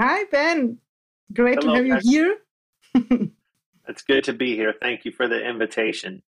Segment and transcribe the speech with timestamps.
[0.00, 0.78] Hi, Ben.
[1.34, 2.38] Great Hello, to have you
[2.94, 3.30] here.
[3.88, 4.72] It's good to be here.
[4.80, 6.22] Thank you for the invitation.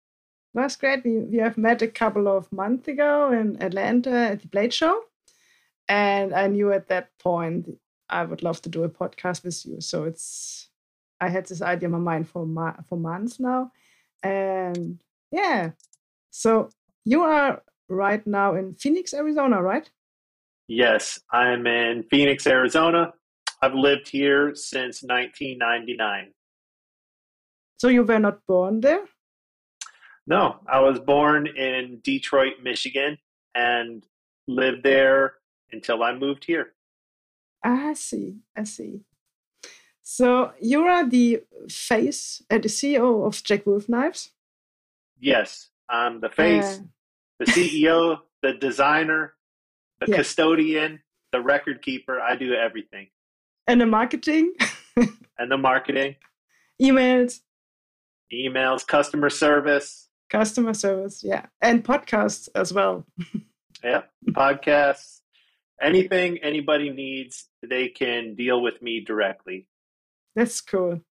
[0.54, 1.04] That's great.
[1.04, 5.02] We, we have met a couple of months ago in Atlanta at the Blade Show.
[5.86, 7.68] And I knew at that point
[8.08, 9.82] I would love to do a podcast with you.
[9.82, 10.70] So it's,
[11.20, 13.72] I had this idea in my mind for, ma- for months now.
[14.22, 15.72] And yeah,
[16.30, 16.70] so
[17.04, 19.90] you are right now in Phoenix, Arizona, right?
[20.68, 23.12] Yes, I'm in Phoenix, Arizona.
[23.60, 26.32] I've lived here since 1999.
[27.78, 29.04] So you were not born there?
[30.26, 33.18] No, I was born in Detroit, Michigan,
[33.54, 34.04] and
[34.46, 35.34] lived there
[35.72, 36.74] until I moved here.
[37.64, 38.36] I see.
[38.56, 39.00] I see.
[40.02, 44.30] So you are the face, uh, the CEO of Jack Wolf Knives.
[45.18, 46.82] Yes, I'm the face, Uh,
[47.40, 49.34] the CEO, the designer,
[50.00, 50.16] the Yeah.
[50.16, 51.02] custodian,
[51.32, 52.20] the record keeper.
[52.20, 53.10] I do everything.
[53.68, 54.54] And the marketing,
[55.40, 56.16] And the marketing,
[56.82, 57.40] emails,
[58.32, 63.06] emails, customer service, customer service, yeah, and podcasts as well.
[63.84, 65.20] Yeah, podcasts,
[65.80, 69.68] anything anybody needs, they can deal with me directly.
[70.34, 71.02] That's cool.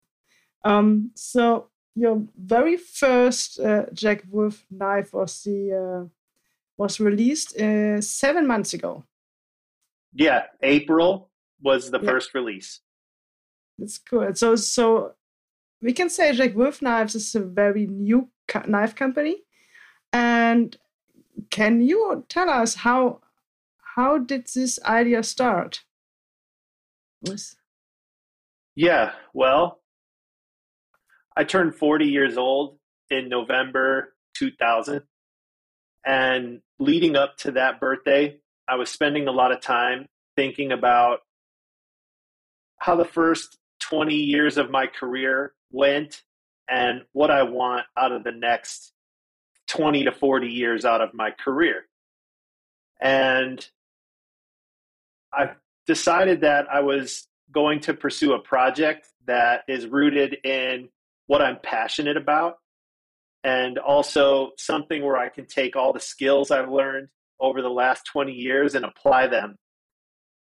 [0.66, 6.08] Um, so your very first uh, Jack Wolf knife was the uh,
[6.78, 9.05] was released uh, seven months ago.
[10.13, 11.27] Yeah, April
[11.61, 12.09] was the Yeah.
[12.09, 12.81] first release.
[13.77, 14.33] That's cool.
[14.36, 15.16] So so
[15.81, 19.44] we can say Jack Wolf Knives is a very new co- knife company.
[20.13, 20.75] And
[21.50, 23.22] can you tell us how
[23.95, 25.83] how did this idea start?
[27.22, 27.55] Was
[28.75, 29.81] Yeah, well,
[31.35, 35.03] I turned 40 years old in November 2000.
[36.05, 41.22] And leading up to that birthday, I was spending a lot of time thinking about
[42.77, 46.23] how the first 20 years of my career went
[46.69, 48.93] and what I want out of the next
[49.67, 51.85] 20 to 40 years out of my career.
[53.01, 53.65] And
[55.33, 55.51] I
[55.85, 60.89] decided that I was going to pursue a project that is rooted in
[61.27, 62.57] what I'm passionate about
[63.44, 67.09] and also something where I can take all the skills I've learned
[67.39, 69.55] over the last 20 years and apply them.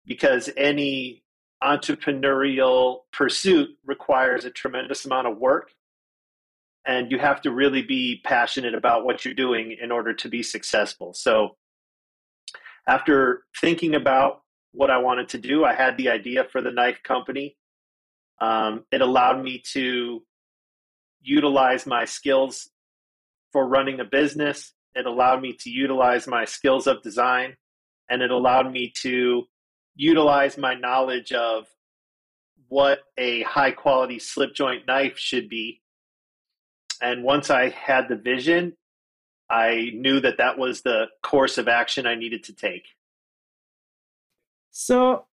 [0.07, 1.23] Because any
[1.63, 5.71] entrepreneurial pursuit requires a tremendous amount of work.
[6.87, 10.43] And you have to really be passionate about what you're doing in order to be
[10.43, 11.15] successful.
[11.15, 11.57] So,
[12.87, 17.03] after thinking about what I wanted to do, I had the idea for the knife
[17.03, 17.57] company.
[18.41, 20.23] Um, it allowed me to
[21.21, 22.71] utilize my skills
[23.53, 24.73] for running a business.
[24.95, 27.57] It allowed me to utilize my skills of design,
[28.09, 29.45] and it allowed me to
[29.97, 31.67] utilize my knowledge of
[32.69, 35.83] what a high quality slip joint knife should be.
[37.01, 38.77] And once I had the vision,
[39.51, 42.85] I knew that that was the course of action I needed to take.
[44.71, 45.25] so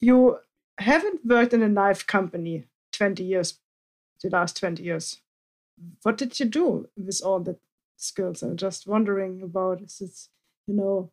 [0.00, 0.38] you
[0.78, 3.60] haven't worked in a knife company 20 years,
[4.22, 5.20] the last 20 years.
[6.02, 7.56] What did you do with all the
[7.96, 8.42] skills?
[8.42, 10.28] I'm just wondering about is
[10.66, 11.12] you know,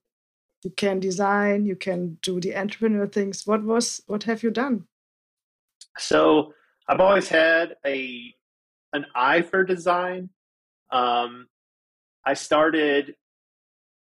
[0.63, 3.47] you can design, you can do the entrepreneur things.
[3.47, 4.85] What was what have you done?
[5.97, 6.53] So
[6.87, 8.33] I've always had a
[8.93, 10.29] an eye for design.
[10.91, 11.47] Um,
[12.25, 13.15] I started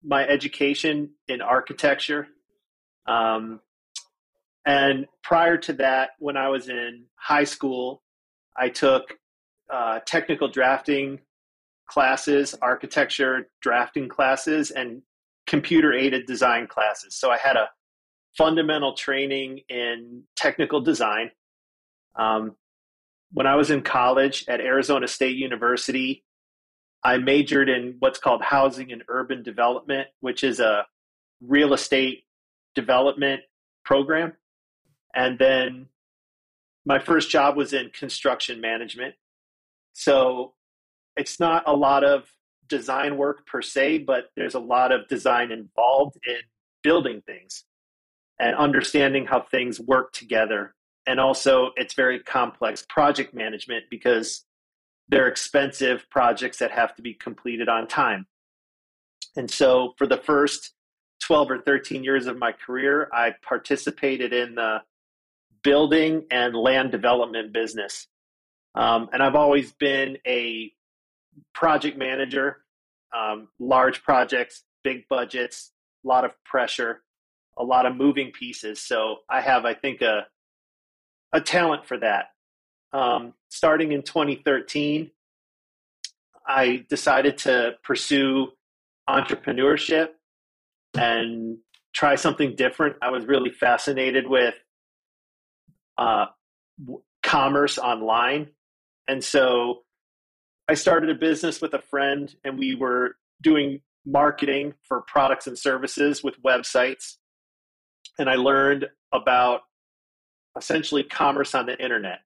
[0.03, 2.29] my education in architecture,
[3.07, 3.61] um,
[4.65, 8.03] and prior to that, when I was in high school,
[8.57, 9.17] I took
[9.71, 11.21] uh, technical drafting
[11.87, 15.03] classes, architecture drafting classes, and
[15.49, 17.17] computer aided design classes.
[17.17, 17.69] So I had a
[18.37, 21.33] fundamental training in technical design.
[22.17, 22.55] Um,
[23.33, 26.25] when I was in college at Arizona State University,
[27.03, 30.87] I majored in what's called housing and urban development, which is a
[31.41, 32.25] real estate
[32.75, 33.43] development
[33.85, 34.35] program.
[35.15, 35.87] And then
[36.85, 39.15] my first job was in construction management.
[39.95, 40.55] So
[41.17, 42.31] it's not a lot of
[42.69, 46.37] design work per se, but there's a lot of design involved in
[46.83, 47.65] building things
[48.39, 50.75] and understanding how things work together
[51.09, 54.45] and also it's very complex project management because
[55.09, 58.27] they're expensive projects that have to be completed on time.
[59.35, 60.75] And so for the first
[61.23, 64.83] 12 or 13 years of my career, I participated in the
[65.65, 68.07] building and land development business.
[68.75, 70.71] Um, and I've always been a
[71.55, 72.59] project manager,
[73.17, 75.73] um, large projects, big budgets,
[76.05, 77.03] a lot of pressure,
[77.57, 78.81] a lot of moving pieces.
[78.81, 80.27] So I have, I think, a
[81.33, 82.27] a talent for that.
[82.93, 85.11] Um, starting in 2013,
[86.47, 88.53] I decided to pursue
[89.09, 90.09] entrepreneurship
[90.97, 91.59] and
[91.93, 92.97] try something different.
[93.03, 94.55] I was really fascinated with
[95.99, 96.27] uh,
[97.23, 98.49] commerce online.
[99.07, 99.83] And so
[100.69, 105.59] I started a business with a friend, and we were doing marketing for products and
[105.59, 107.17] services with websites.
[108.19, 109.63] And I learned about
[110.57, 112.21] essentially commerce on the internet.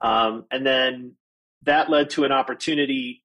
[0.00, 1.16] Um, and then
[1.62, 3.24] that led to an opportunity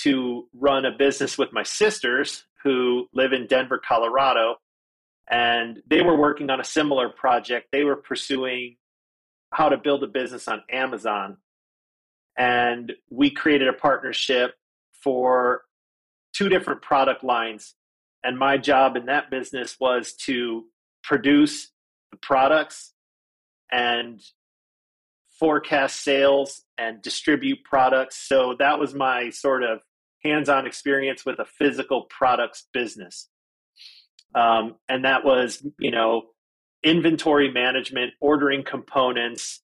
[0.00, 4.56] to run a business with my sisters who live in Denver, Colorado.
[5.30, 7.68] And they were working on a similar project.
[7.72, 8.76] They were pursuing
[9.52, 11.38] how to build a business on Amazon.
[12.38, 14.54] And we created a partnership
[14.92, 15.62] for
[16.32, 17.74] two different product lines.
[18.22, 20.64] And my job in that business was to
[21.02, 21.70] produce
[22.10, 22.94] the products
[23.70, 24.20] and
[25.38, 28.16] forecast sales and distribute products.
[28.28, 29.80] So that was my sort of
[30.24, 33.28] hands on experience with a physical products business.
[34.34, 36.22] Um, and that was, you know,
[36.82, 39.62] inventory management, ordering components,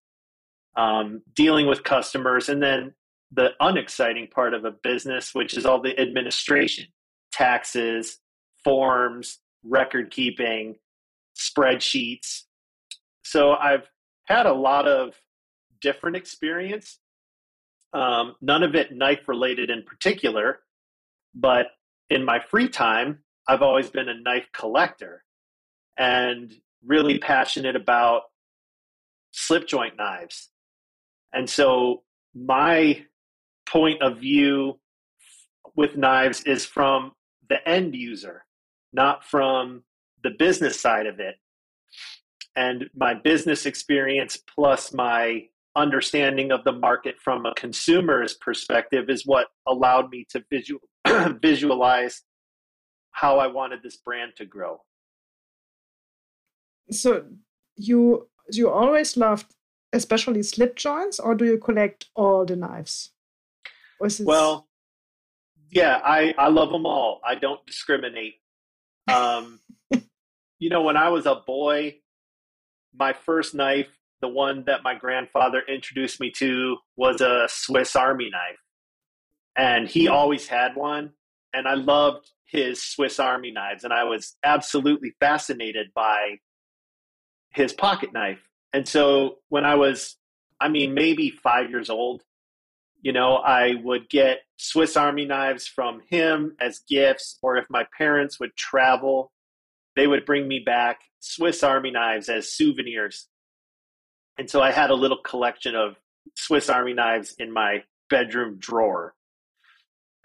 [0.77, 2.95] um, dealing with customers, and then
[3.33, 6.87] the unexciting part of a business, which is all the administration,
[7.33, 8.19] taxes,
[8.63, 10.77] forms, record keeping,
[11.37, 12.43] spreadsheets.
[13.25, 13.89] So I've
[14.27, 15.15] had a lot of
[15.81, 16.99] different experience.
[17.93, 20.61] Um, none of it knife related in particular,
[21.35, 21.67] but
[22.11, 25.23] in my free time, I've always been a knife collector
[25.99, 26.53] and
[26.85, 28.23] really passionate about
[29.33, 30.51] slip joint knives.
[31.35, 32.03] And so
[32.35, 33.05] my
[33.67, 34.79] point of view
[35.77, 37.13] with knives is from
[37.49, 38.45] the end user,
[38.93, 39.83] not from
[40.23, 41.35] the business side of it.
[42.57, 45.43] And my business experience plus my
[45.77, 50.81] understanding of the market from a consumer's perspective is what allowed me to visual,
[51.43, 52.23] visualize
[53.11, 54.79] how I wanted this brand to grow.
[56.91, 57.25] So
[57.77, 59.54] you you always loved
[59.95, 63.11] especially slip joints or do you collect all the knives?
[64.21, 64.69] Well,
[65.71, 67.21] yeah, I, I love them all.
[67.27, 68.35] I don't discriminate.
[69.13, 69.61] Um,
[70.59, 71.97] you know, when I was a boy,
[72.95, 73.89] my first knife,
[74.21, 78.59] the one that my grandfather introduced me to, was a Swiss Army knife.
[79.57, 81.13] And he always had one.
[81.53, 83.85] And I loved his Swiss Army knives.
[83.85, 86.39] And I was absolutely fascinated by
[87.51, 88.49] his pocket knife.
[88.75, 90.17] And so when I was,
[90.61, 92.23] I mean, maybe five years old,
[93.01, 97.87] you know, I would get Swiss Army knives from him as gifts, or if my
[97.97, 99.31] parents would travel,
[99.95, 103.29] they would bring me back Swiss Army knives as souvenirs.
[104.39, 105.95] And so I had a little collection of
[106.35, 109.15] Swiss Army knives in my bedroom drawer.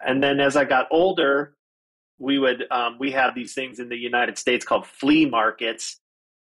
[0.03, 1.53] And then as I got older,
[2.17, 5.99] we would um, we have these things in the United States called flea markets,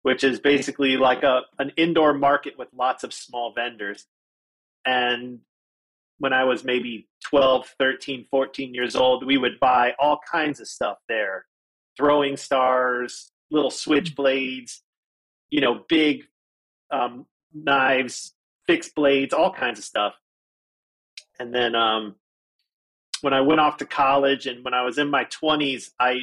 [0.03, 4.05] which is basically like a an indoor market with lots of small vendors.
[4.85, 5.39] And
[6.17, 10.67] when I was maybe 12, 13, 14 years old, we would buy all kinds of
[10.67, 11.45] stuff there
[11.97, 14.79] throwing stars, little switchblades,
[15.49, 16.23] you know, big
[16.91, 18.33] um, knives,
[18.67, 20.13] fixed blades, all kinds of stuff.
[21.39, 22.15] And then um,
[23.21, 26.17] when I went off to college and when I was in my 20s, I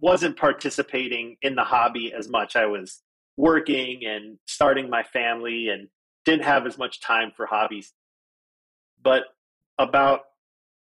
[0.00, 2.56] wasn't participating in the hobby as much.
[2.56, 3.00] I was
[3.36, 5.88] working and starting my family and
[6.24, 7.92] didn't have as much time for hobbies.
[9.02, 9.24] But
[9.78, 10.20] about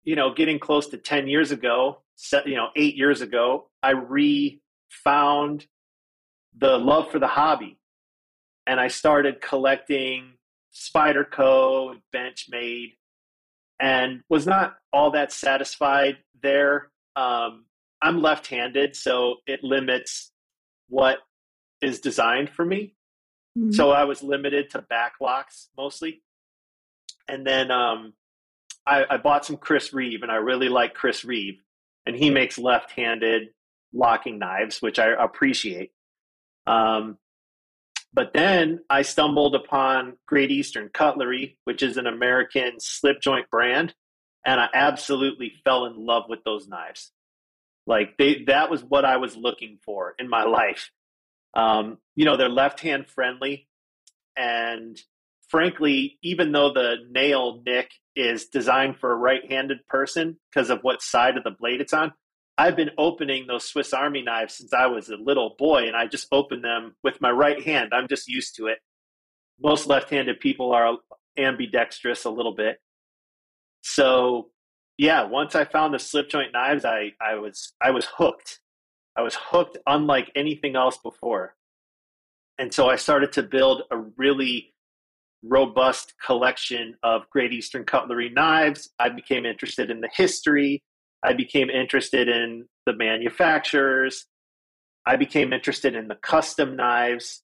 [0.03, 2.01] you know getting close to 10 years ago
[2.45, 5.67] you know 8 years ago i re-found
[6.57, 7.77] the love for the hobby
[8.65, 10.33] and i started collecting
[10.73, 12.93] spyderco and benchmade
[13.79, 17.65] and was not all that satisfied there um,
[18.01, 20.31] i'm left-handed so it limits
[20.87, 21.17] what
[21.81, 22.95] is designed for me
[23.57, 23.71] mm-hmm.
[23.71, 26.21] so i was limited to backlocks mostly
[27.27, 28.13] and then um,
[28.85, 31.61] I, I bought some Chris Reeve, and I really like Chris Reeve,
[32.05, 33.49] and he makes left-handed
[33.93, 35.91] locking knives, which I appreciate.
[36.65, 37.17] Um,
[38.13, 43.93] but then I stumbled upon Great Eastern Cutlery, which is an American slip joint brand,
[44.45, 47.11] and I absolutely fell in love with those knives.
[47.85, 50.91] Like they, that was what I was looking for in my life.
[51.53, 53.67] Um, you know, they're left hand friendly,
[54.35, 54.99] and
[55.49, 61.01] frankly, even though the nail nick is designed for a right-handed person because of what
[61.01, 62.13] side of the blade it's on,
[62.57, 66.07] I've been opening those Swiss Army knives since I was a little boy, and I
[66.07, 67.91] just open them with my right hand.
[67.93, 68.79] I'm just used to it.
[69.59, 70.97] most left-handed people are
[71.37, 72.77] ambidextrous a little bit.
[73.81, 74.49] So
[74.97, 78.59] yeah, once I found the slip joint knives, I, I was I was hooked.
[79.17, 81.55] I was hooked unlike anything else before.
[82.59, 84.73] And so I started to build a really
[85.43, 88.89] robust collection of Great Eastern cutlery knives.
[88.99, 90.83] I became interested in the history.
[91.23, 94.25] I became interested in the manufacturers.
[95.05, 97.43] I became interested in the custom knives.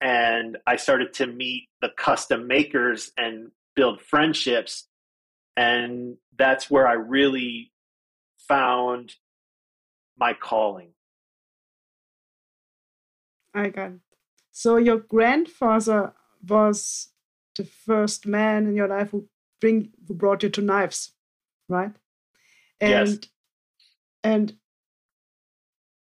[0.00, 4.86] And I started to meet the custom makers and build friendships.
[5.56, 7.72] And that's where I really
[8.46, 9.14] found
[10.18, 10.90] my calling.
[13.54, 14.00] I got it.
[14.52, 16.12] So your grandfather
[16.46, 17.08] was
[17.56, 19.28] the first man in your life who
[19.60, 21.12] bring who brought you to knives,
[21.68, 21.92] right?
[22.80, 23.18] And yes.
[24.22, 24.56] and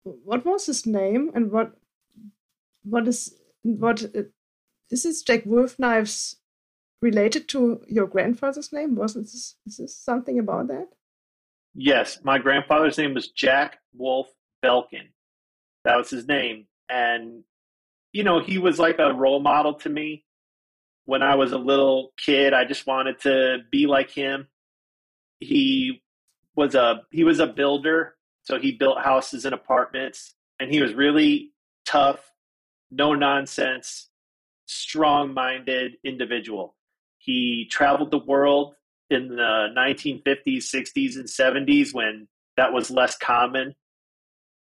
[0.02, 1.74] what was his name and what
[2.82, 4.24] what is what uh,
[4.90, 6.36] is this Jack Wolf knives
[7.00, 8.94] related to your grandfather's name?
[8.94, 10.88] Wasn't this is this something about that?
[11.74, 14.28] Yes, my grandfather's name was Jack Wolf
[14.64, 15.08] Belkin.
[15.84, 17.44] That was his name, and
[18.12, 20.24] you know he was like a role model to me
[21.06, 22.52] when I was a little kid.
[22.52, 24.48] I just wanted to be like him.
[25.40, 26.02] He
[26.56, 30.94] was a he was a builder, so he built houses and apartments, and he was
[30.94, 31.52] really
[31.84, 32.32] tough,
[32.90, 34.08] no nonsense,
[34.66, 36.74] strong minded individual.
[37.18, 38.74] He traveled the world
[39.10, 43.74] in the 1950s, 60s, and 70s when that was less common.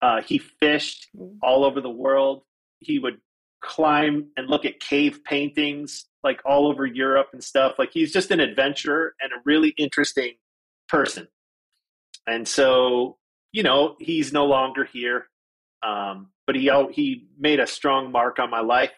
[0.00, 1.36] Uh, he fished mm.
[1.42, 2.42] all over the world.
[2.80, 3.20] He would
[3.60, 7.74] climb and look at cave paintings like all over Europe and stuff.
[7.78, 10.34] Like he's just an adventurer and a really interesting
[10.88, 11.28] person.
[12.26, 13.16] And so,
[13.52, 15.26] you know, he's no longer here.
[15.82, 18.92] Um, but he he made a strong mark on my life.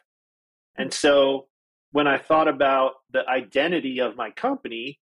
[0.76, 1.46] And so
[1.92, 4.98] when I thought about the identity of my company,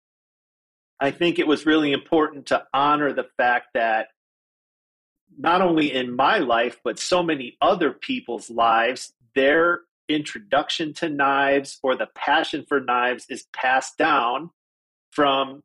[0.99, 4.07] I think it was really important to honor the fact that
[5.37, 11.79] not only in my life, but so many other people's lives, their introduction to knives
[11.83, 14.49] or the passion for knives is passed down
[15.11, 15.63] from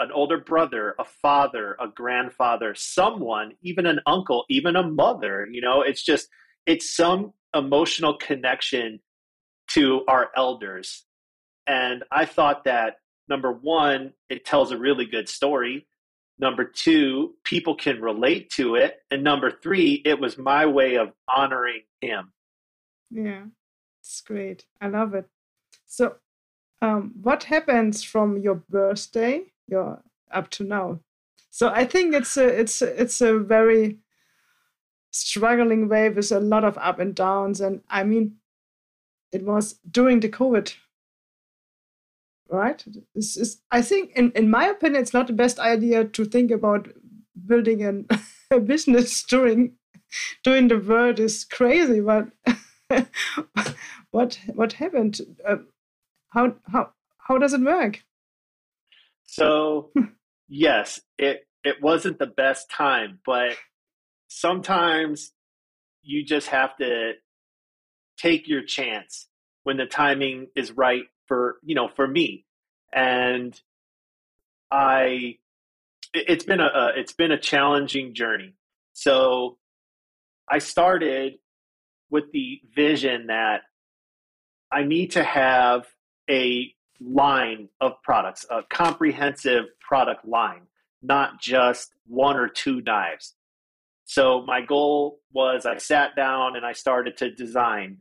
[0.00, 5.48] an older brother, a father, a grandfather, someone, even an uncle, even a mother.
[5.50, 6.28] You know, it's just,
[6.66, 9.00] it's some emotional connection
[9.72, 11.04] to our elders.
[11.66, 12.96] And I thought that
[13.28, 15.86] number one, it tells a really good story.
[16.38, 18.98] Number two, people can relate to it.
[19.10, 22.32] And number three, it was my way of honoring him.
[23.10, 23.44] Yeah.
[24.00, 24.64] It's great.
[24.80, 25.26] I love it.
[25.86, 26.16] So,
[26.80, 31.00] um, what happens from your birthday, your up to now?
[31.50, 33.98] So I think it's a it's a, it's a very
[35.10, 37.60] struggling way with a lot of up and downs.
[37.60, 38.36] And I mean,
[39.32, 40.74] it was during the COVID,
[42.50, 42.84] right?
[43.14, 46.50] This is I think, in in my opinion, it's not the best idea to think
[46.50, 46.88] about
[47.46, 48.06] building an,
[48.50, 49.74] a business during
[50.44, 52.28] during the world is crazy, but.
[54.10, 55.20] what what happened?
[55.46, 55.56] Uh,
[56.30, 58.02] how how how does it work?
[59.24, 59.90] So
[60.48, 63.56] yes, it it wasn't the best time, but
[64.28, 65.32] sometimes
[66.02, 67.12] you just have to
[68.18, 69.28] take your chance
[69.64, 72.44] when the timing is right for you know for me
[72.92, 73.60] and
[74.70, 75.36] i
[76.14, 78.54] it's been a, it's been a challenging journey
[78.94, 79.56] so
[80.48, 81.34] i started
[82.10, 83.62] with the vision that
[84.70, 85.86] I need to have
[86.28, 90.62] a line of products, a comprehensive product line,
[91.02, 93.34] not just one or two knives.
[94.04, 97.98] So my goal was I sat down and I started to design.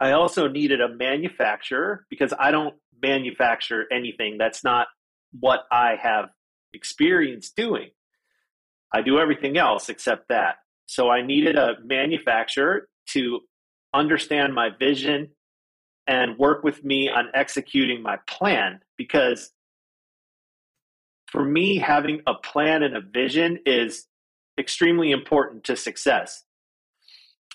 [0.00, 4.38] I also needed a manufacturer because I don't manufacture anything.
[4.38, 4.86] That's not
[5.38, 6.30] what I have
[6.72, 7.90] experience doing.
[8.94, 10.56] I do everything else except that.
[10.86, 13.40] So I needed a manufacturer to
[13.92, 15.30] understand my vision
[16.06, 19.50] and work with me on executing my plan because
[21.26, 24.06] for me having a plan and a vision is
[24.58, 26.42] extremely important to success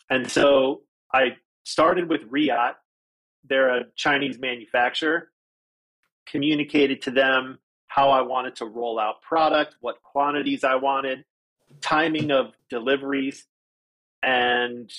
[0.09, 0.81] and so
[1.13, 2.75] i started with Riot.
[3.47, 5.29] they're a chinese manufacturer
[6.25, 11.23] communicated to them how i wanted to roll out product what quantities i wanted
[11.81, 13.45] timing of deliveries
[14.21, 14.91] and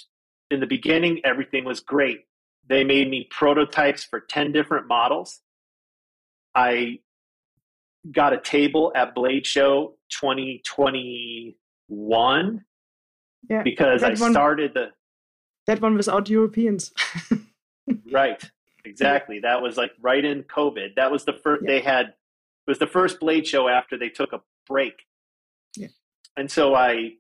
[0.50, 2.26] in the beginning everything was great
[2.68, 5.40] they made me prototypes for 10 different models.
[6.54, 7.00] I
[8.11, 12.64] got a table at Blade Show 2021
[13.50, 14.88] yeah, because I started the.
[15.66, 16.92] That one was without Europeans.
[18.12, 18.42] right.
[18.85, 19.40] exactly.
[19.40, 20.97] That was like right in COVID.
[20.97, 21.73] That was the first yeah.
[21.73, 22.06] they had.
[22.06, 24.94] It was the first Blade show after they took a break.
[25.76, 25.88] Yeah.
[26.37, 27.14] And so I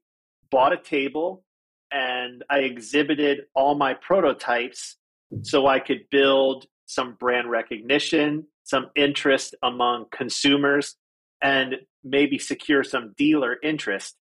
[0.50, 1.44] bought a table
[1.92, 4.96] and I exhibited all my prototypes
[5.42, 10.96] so I could build some brand recognition, some interest among consumers,
[11.42, 14.16] and maybe secure some dealer interest.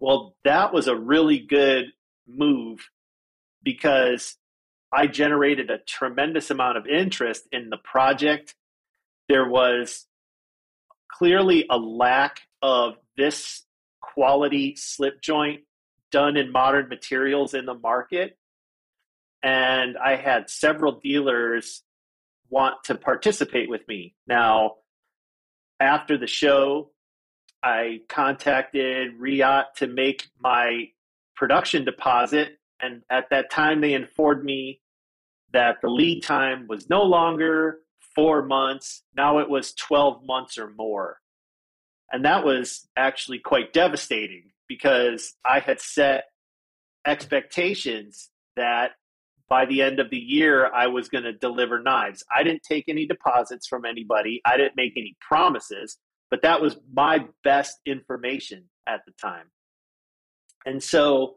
[0.00, 1.86] Well, that was a really good
[2.26, 2.88] move
[3.62, 4.36] because
[4.92, 8.54] I generated a tremendous amount of interest in the project.
[9.28, 10.06] There was
[11.10, 13.64] clearly a lack of this
[14.00, 15.62] quality slip joint
[16.10, 18.36] done in modern materials in the market.
[19.42, 21.82] And I had several dealers
[22.50, 24.14] want to participate with me.
[24.26, 24.76] Now,
[25.80, 26.90] after the show,
[27.62, 30.90] I contacted Riot to make my
[31.36, 32.58] production deposit.
[32.80, 34.80] And at that time, they informed me
[35.52, 37.78] that the lead time was no longer
[38.14, 39.02] four months.
[39.16, 41.18] Now it was 12 months or more.
[42.10, 46.24] And that was actually quite devastating because I had set
[47.06, 48.92] expectations that
[49.48, 52.24] by the end of the year, I was going to deliver knives.
[52.34, 55.98] I didn't take any deposits from anybody, I didn't make any promises,
[56.30, 59.50] but that was my best information at the time.
[60.64, 61.36] And so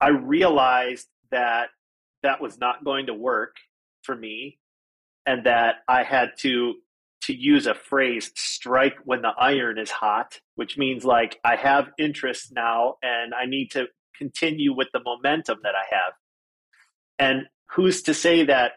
[0.00, 1.68] I realized that
[2.22, 3.56] that was not going to work
[4.02, 4.58] for me
[5.26, 6.74] and that I had to
[7.24, 11.90] to use a phrase strike when the iron is hot which means like I have
[11.98, 13.86] interest now and I need to
[14.18, 16.12] continue with the momentum that I have.
[17.18, 18.72] And who's to say that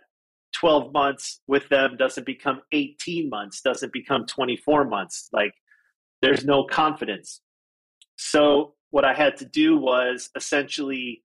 [0.54, 5.28] 12 months with them doesn't become 18 months doesn't become 24 months?
[5.34, 5.54] Like
[6.22, 7.42] there's no confidence
[8.24, 11.24] so what I had to do was essentially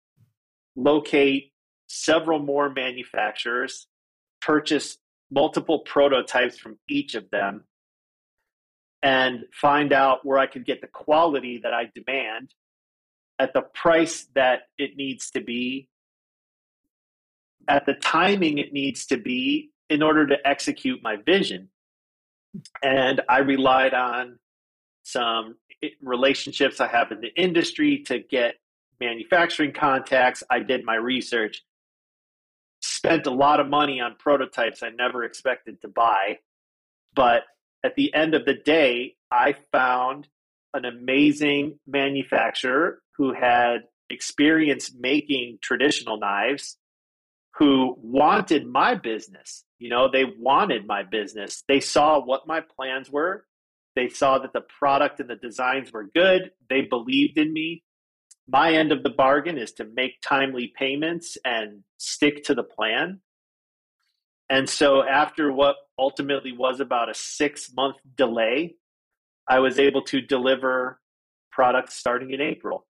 [0.77, 1.53] locate
[1.89, 3.87] several more manufacturers,
[4.41, 4.97] purchase
[5.31, 7.65] multiple prototypes from each of them,
[9.03, 12.55] and find out where I could get the quality that I demand
[13.39, 15.91] at the price that it needs to be,
[17.69, 21.69] at the timing it needs to be in order to execute my vision.
[22.83, 24.39] And I relied on
[25.07, 25.55] some
[26.03, 28.57] relationships I have in the industry to get
[29.01, 30.43] manufacturing contacts.
[30.51, 31.63] I did my research,
[32.81, 36.39] spent a lot of money on prototypes I never expected to buy.
[37.15, 37.45] But
[37.85, 40.27] at the end of the day, I found
[40.75, 46.79] an amazing manufacturer who had experience making traditional knives
[47.55, 49.65] who wanted my business.
[49.79, 51.63] You know, they wanted my business.
[51.69, 53.46] They saw what my plans were.
[53.97, 56.53] They saw that the product and the designs were good.
[56.69, 57.83] They believed in me
[58.49, 63.21] my end of the bargain is to make timely payments and stick to the plan.
[64.49, 68.77] And so, after what ultimately was about a six month delay,
[69.49, 71.01] I was able to deliver
[71.51, 72.87] products starting in April.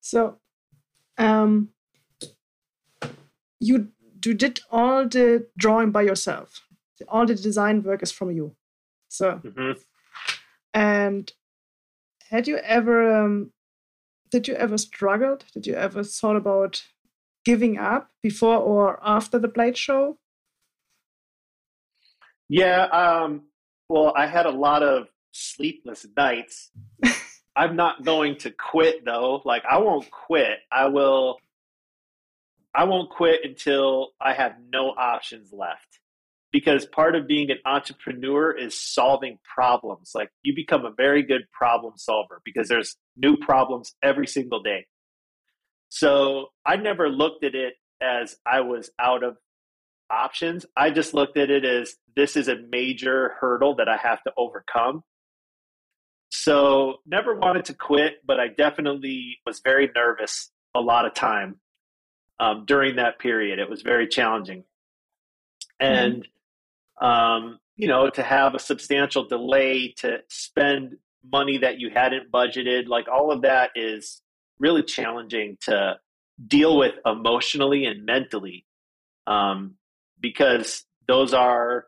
[0.00, 0.38] So,
[1.18, 1.68] um,
[3.60, 3.88] you
[4.24, 6.62] you did all the drawing by yourself.
[7.08, 8.54] All the design work is from you.
[9.08, 9.80] So, mm-hmm.
[10.74, 11.32] And
[12.30, 13.52] had you ever, um,
[14.30, 15.44] did you ever struggled?
[15.54, 16.84] Did you ever thought about
[17.44, 20.18] giving up before or after the Blade show?
[22.48, 22.84] Yeah.
[22.84, 23.44] Um,
[23.88, 26.70] well, I had a lot of sleepless nights.
[27.56, 29.42] I'm not going to quit though.
[29.44, 30.58] Like I won't quit.
[30.70, 31.38] I will
[32.74, 36.00] I won't quit until I have no options left
[36.52, 40.12] because part of being an entrepreneur is solving problems.
[40.14, 44.86] Like you become a very good problem solver because there's new problems every single day.
[45.88, 49.36] So I never looked at it as I was out of
[50.10, 50.64] options.
[50.76, 54.32] I just looked at it as this is a major hurdle that I have to
[54.36, 55.02] overcome.
[56.30, 61.56] So never wanted to quit, but I definitely was very nervous a lot of time
[62.40, 63.58] um, during that period.
[63.58, 64.64] It was very challenging.
[65.80, 66.30] And mm-hmm
[67.00, 70.96] um, you know, to have a substantial delay to spend
[71.30, 74.20] money that you hadn't budgeted, like all of that is
[74.58, 75.98] really challenging to
[76.46, 78.64] deal with emotionally and mentally,
[79.26, 79.74] um,
[80.20, 81.86] because those are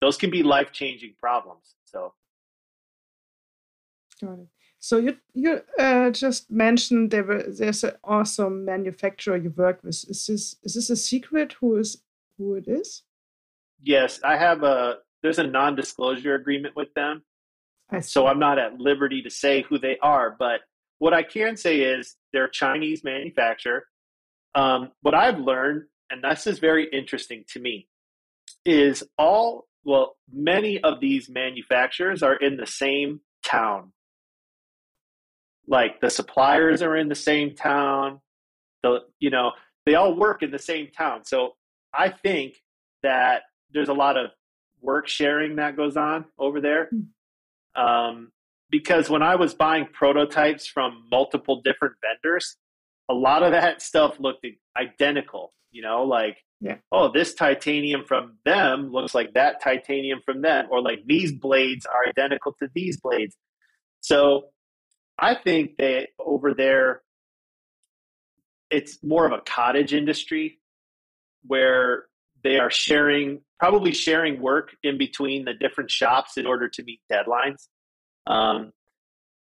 [0.00, 1.74] those can be life changing problems.
[1.84, 2.14] So.
[4.82, 10.04] So you you uh, just mentioned there were, there's an awesome manufacturer you work with.
[10.08, 11.52] Is this is this a secret?
[11.60, 12.02] Who is
[12.36, 13.04] who it is?
[13.82, 17.22] yes, I have a there's a non-disclosure agreement with them.
[18.00, 20.60] So I'm not at liberty to say who they are, but
[20.98, 23.84] what I can say is they're a Chinese manufacturer.
[24.54, 27.88] Um, what I've learned, and this is very interesting to me,
[28.64, 33.92] is all well, many of these manufacturers are in the same town.
[35.66, 38.20] Like the suppliers are in the same town.
[38.82, 39.52] The you know
[39.86, 41.24] they all work in the same town.
[41.24, 41.52] So
[41.94, 42.56] I think
[43.02, 44.30] that there's a lot of
[44.80, 46.90] work sharing that goes on over there.
[46.90, 47.82] Hmm.
[47.82, 48.32] Um,
[48.70, 52.56] because when I was buying prototypes from multiple different vendors,
[53.08, 54.46] a lot of that stuff looked
[54.76, 55.52] identical.
[55.70, 56.76] You know, like yeah.
[56.90, 61.86] oh, this titanium from them looks like that titanium from them, or like these blades
[61.86, 63.36] are identical to these blades.
[64.00, 64.44] So
[65.18, 67.02] I think that over there,
[68.70, 70.58] it's more of a cottage industry
[71.46, 72.06] where
[72.42, 77.00] they are sharing, probably sharing work in between the different shops in order to meet
[77.10, 77.68] deadlines.
[78.26, 78.72] Um,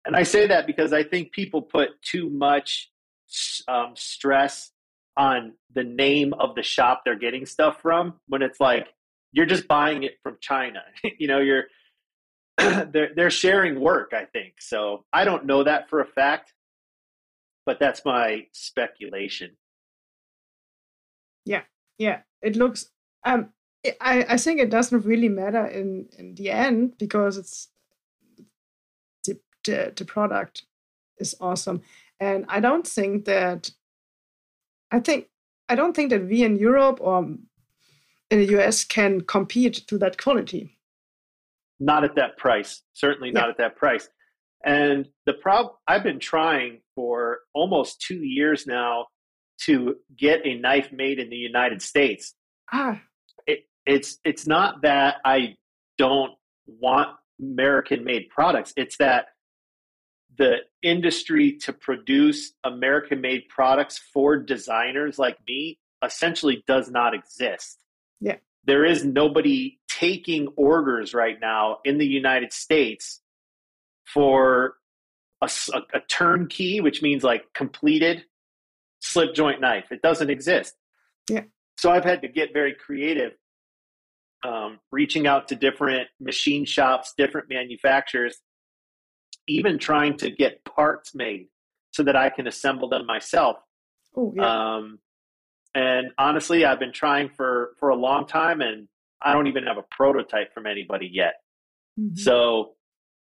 [0.05, 2.91] and I say that because I think people put too much
[3.69, 4.71] um, stress
[5.17, 8.89] on the name of the shop they're getting stuff from when it's like
[9.33, 10.83] you're just buying it from China.
[11.19, 11.65] you know, you're
[12.93, 14.55] they're they're sharing work, I think.
[14.61, 16.53] So I don't know that for a fact,
[17.67, 19.57] but that's my speculation.
[21.45, 21.63] Yeah.
[21.99, 22.21] Yeah.
[22.43, 22.91] It looks
[23.25, 23.51] um
[24.01, 27.69] I, I think it doesn't really matter in, in the end because it's
[29.25, 30.63] the, the, the product
[31.19, 31.83] is awesome.
[32.21, 33.71] And I don't think that
[34.93, 35.29] I think
[35.69, 37.25] I don't think that we in Europe or
[38.31, 40.77] in the US can compete to that quality.
[41.85, 42.83] Not at that price.
[42.93, 43.41] Certainly yeah.
[43.41, 44.09] not at that price.
[44.65, 49.07] And the problem I've been trying for almost two years now
[49.65, 52.35] to get a knife made in the United States.
[52.73, 53.01] Ah.
[53.47, 55.57] It, it's it's not that I
[55.99, 56.33] don't
[56.67, 57.09] want
[57.41, 58.73] American made products.
[58.77, 59.27] It's that
[60.39, 67.79] the industry to produce American made products for designers like me essentially does not exist.
[68.21, 68.37] Yeah.
[68.65, 73.21] There is nobody taking orders right now in the United States
[74.05, 74.75] for
[75.41, 78.25] a, a, a turnkey, which means like completed
[79.01, 79.91] slip joint knife.
[79.91, 80.75] It doesn't exist.
[81.29, 81.43] Yeah.
[81.77, 83.33] So I've had to get very creative,
[84.45, 88.41] um, reaching out to different machine shops, different manufacturers
[89.49, 91.49] even trying to get parts made
[91.91, 93.57] so that I can assemble them myself.
[94.17, 94.77] Oh, yeah.
[94.77, 94.99] Um,
[95.75, 98.89] and honestly, I've been trying for for a long time, and
[99.23, 101.35] I don't even have a prototype from anybody yet.
[101.99, 102.17] Mm-hmm.
[102.17, 102.75] So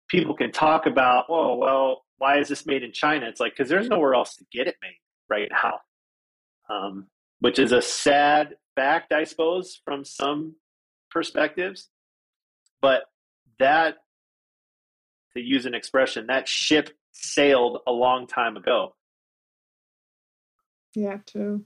[0.09, 3.27] people can talk about, oh, well, why is this made in China?
[3.27, 5.79] It's like because there's nowhere else to get it made right now,
[6.69, 7.07] um,
[7.39, 10.55] which is a sad fact, I suppose, from some
[11.11, 11.89] perspectives.
[12.81, 13.03] But
[13.59, 13.95] that
[15.35, 18.95] to use an expression, that ship sailed a long time ago.
[20.95, 21.65] Yeah, true.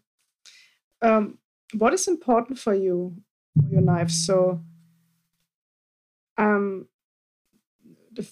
[1.01, 1.37] Um,
[1.73, 3.15] what is important for you
[3.61, 4.09] for your knife?
[4.09, 4.61] So,
[6.37, 6.87] um,
[8.11, 8.27] the,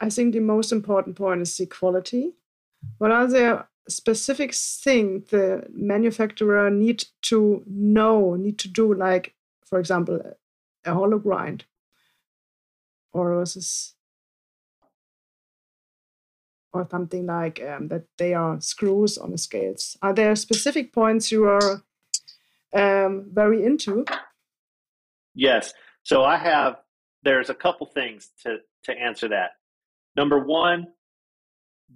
[0.00, 2.34] I think the most important point is the quality.
[2.98, 9.78] What are the specific things the manufacturer need to know, need to do, like, for
[9.78, 10.20] example,
[10.84, 11.64] a hollow grind?
[13.12, 13.94] Or is this
[16.72, 19.96] or something like um, that they are screws on the scales.
[20.02, 21.82] Are there specific points you are
[22.74, 24.04] um, very into?
[25.34, 25.72] Yes.
[26.02, 26.76] So I have.
[27.22, 29.50] There's a couple things to to answer that.
[30.16, 30.88] Number one,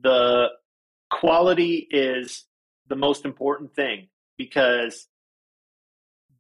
[0.01, 0.49] the
[1.11, 2.45] quality is
[2.89, 5.07] the most important thing because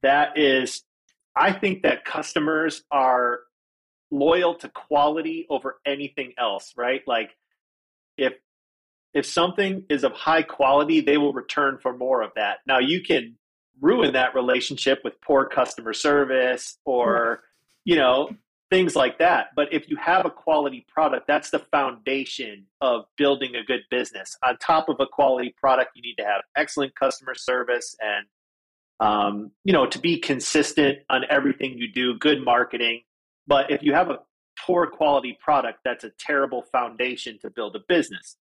[0.02, 0.82] that is.
[1.34, 3.40] I think that customers are
[4.10, 7.00] loyal to quality over anything else, right?
[7.06, 7.30] Like
[8.18, 8.34] if
[9.14, 12.58] if something is of high quality, they will return for more of that.
[12.66, 13.36] Now you can
[13.80, 17.42] ruin that relationship with poor customer service or
[17.84, 18.30] you know
[18.70, 19.48] things like that.
[19.54, 24.36] But if you have a quality product, that's the foundation of building a good business.
[24.42, 28.26] On top of a quality product, you need to have excellent customer service and
[29.00, 33.02] um, you know to be consistent on everything you do, good marketing.
[33.46, 34.20] But if you have a
[34.64, 38.36] poor quality product, that's a terrible foundation to build a business.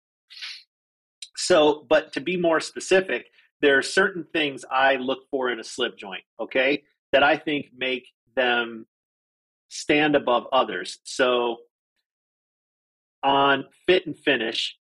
[1.36, 3.28] So, but to be more specific,
[3.62, 7.67] there are certain things I look for in a slip joint, okay, that I think
[7.76, 8.86] make them
[9.69, 11.00] stand above others.
[11.04, 11.58] So,
[13.24, 14.76] on fit and finish,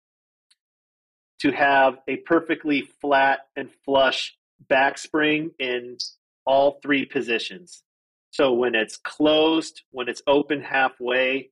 [1.40, 4.36] to have a perfectly flat and flush
[4.68, 5.98] back spring in
[6.46, 7.84] all three positions.
[8.32, 11.52] So when it's closed, when it's open halfway,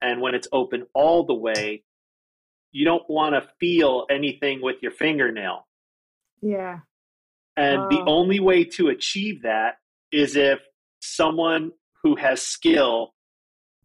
[0.00, 1.82] and when it's open all the way,
[2.72, 5.66] you don't want to feel anything with your fingernail.
[6.42, 6.80] Yeah.
[7.56, 8.04] And the Oh.
[8.06, 9.78] only way to achieve that
[10.12, 10.60] is if
[11.00, 11.72] someone
[12.02, 13.14] who has skill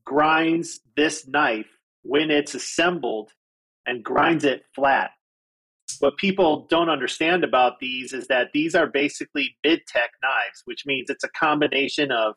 [0.05, 3.31] grinds this knife when it's assembled
[3.85, 5.11] and grinds it flat.
[5.99, 10.85] What people don't understand about these is that these are basically mid tech knives, which
[10.85, 12.35] means it's a combination of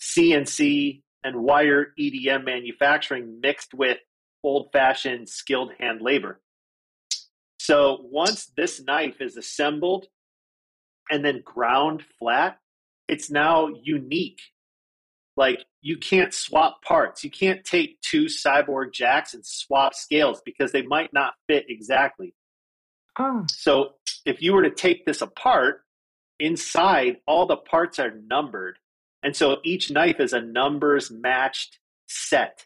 [0.00, 3.98] CNC and wire EDM manufacturing mixed with
[4.42, 6.40] old fashioned skilled hand labor.
[7.62, 10.06] So once this knife is assembled
[11.10, 12.56] and then ground flat,
[13.06, 14.40] it's now unique.
[15.36, 17.22] Like you can't swap parts.
[17.22, 22.34] You can't take two cyborg jacks and swap scales because they might not fit exactly.
[23.18, 23.90] Ah, So
[24.24, 25.82] if you were to take this apart,
[26.38, 28.78] inside all the parts are numbered.
[29.22, 32.64] And so each knife is a numbers matched set.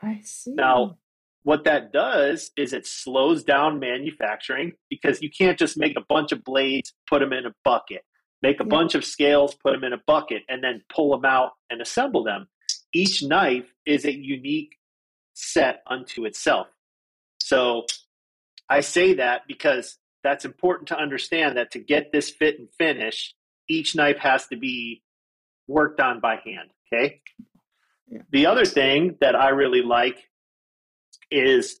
[0.00, 0.52] I see.
[0.52, 0.98] Now,
[1.44, 6.32] what that does is it slows down manufacturing because you can't just make a bunch
[6.32, 8.02] of blades, put them in a bucket,
[8.42, 8.68] make a Yeah.
[8.70, 12.24] bunch of scales, put them in a bucket, and then pull them out and assemble
[12.24, 12.48] them.
[12.92, 14.78] Each knife is a unique
[15.34, 16.68] set unto itself.
[17.40, 17.86] So
[18.68, 23.34] I say that because that's important to understand that to get this fit and finish,
[23.68, 25.02] each knife has to be
[25.68, 26.70] worked on by hand.
[26.92, 27.20] Okay.
[28.08, 28.22] Yeah.
[28.30, 30.30] The other thing that I really like
[31.34, 31.80] is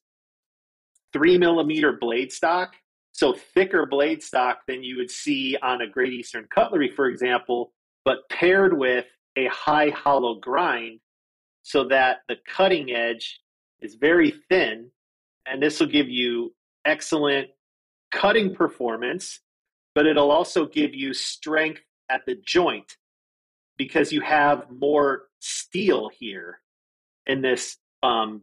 [1.12, 2.74] three millimeter blade stock.
[3.12, 7.72] So thicker blade stock than you would see on a Great Eastern cutlery, for example,
[8.04, 10.98] but paired with a high hollow grind
[11.62, 13.40] so that the cutting edge
[13.80, 14.90] is very thin.
[15.46, 17.48] And this will give you excellent
[18.10, 19.40] cutting performance,
[19.94, 22.96] but it'll also give you strength at the joint
[23.76, 26.60] because you have more steel here
[27.26, 28.42] in this um,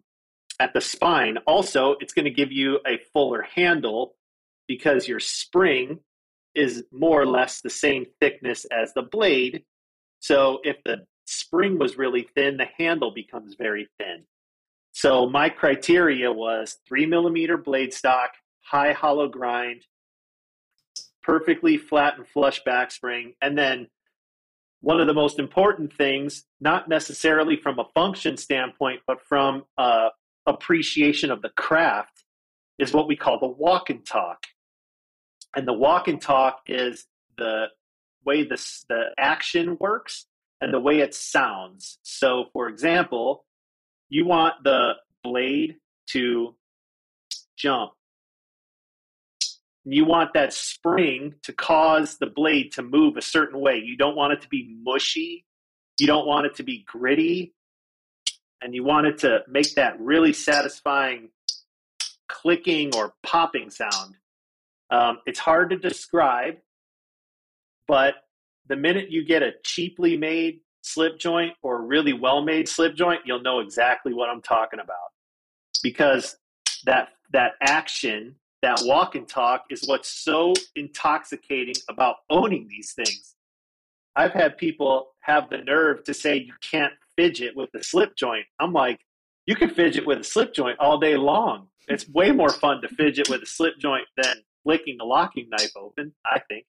[0.62, 1.39] at the spine.
[1.47, 4.13] Also, it's going to give you a fuller handle
[4.67, 6.00] because your spring
[6.54, 9.63] is more or less the same thickness as the blade.
[10.19, 14.26] So if the spring was really thin, the handle becomes very thin.
[14.91, 18.30] So my criteria was three millimeter blade stock,
[18.62, 19.82] high hollow grind,
[21.24, 23.88] perfectly flat and flush back spring, and then
[24.82, 30.10] one of the most important things, not necessarily from a function standpoint, but from uh,
[30.52, 32.24] appreciation of the craft,
[32.80, 34.46] is what we call the walk and talk.
[35.56, 37.06] And the walk and talk is
[37.38, 37.66] the
[38.26, 40.26] way this, the action works
[40.62, 41.98] and the way it sounds.
[42.04, 43.46] So, for example,
[44.10, 45.78] you want the blade
[46.10, 46.56] to
[47.58, 47.92] jump.
[49.84, 53.82] You want that spring to cause the blade to move a certain way.
[53.84, 55.46] You don't want it to be mushy.
[56.00, 57.54] You don't want it to be gritty.
[58.62, 61.30] And you want it to make that really satisfying
[62.28, 64.15] clicking or popping sound.
[64.89, 66.58] Um, it's hard to describe,
[67.88, 68.15] but
[68.67, 73.21] the minute you get a cheaply made slip joint or really well made slip joint,
[73.26, 74.97] you'll know exactly what I'm talking about.
[75.82, 76.38] Because
[76.86, 83.36] that that action, that walk and talk is what's so intoxicating about owning these things.
[84.15, 88.46] I've had people have the nerve to say you can't fidget with the slip joint.
[88.60, 89.00] I'm like,
[89.46, 91.68] you can fidget with a slip joint all day long.
[91.88, 95.72] It's way more fun to fidget with a slip joint than flicking the locking knife
[95.76, 96.66] open, I think.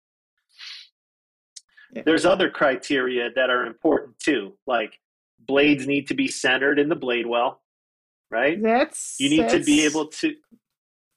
[1.92, 2.02] Yeah.
[2.06, 4.98] There's other criteria that are important too, like
[5.38, 7.60] blades need to be centered in the blade well,
[8.30, 8.60] right?
[8.62, 10.34] That's You need to be able to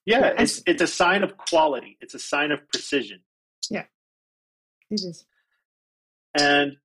[0.06, 1.98] Yeah, Yeah, it's it's a sign of quality.
[2.02, 3.21] It's a sign of precision.
[3.69, 3.86] Yeah.
[4.89, 5.26] It is.
[6.38, 6.78] And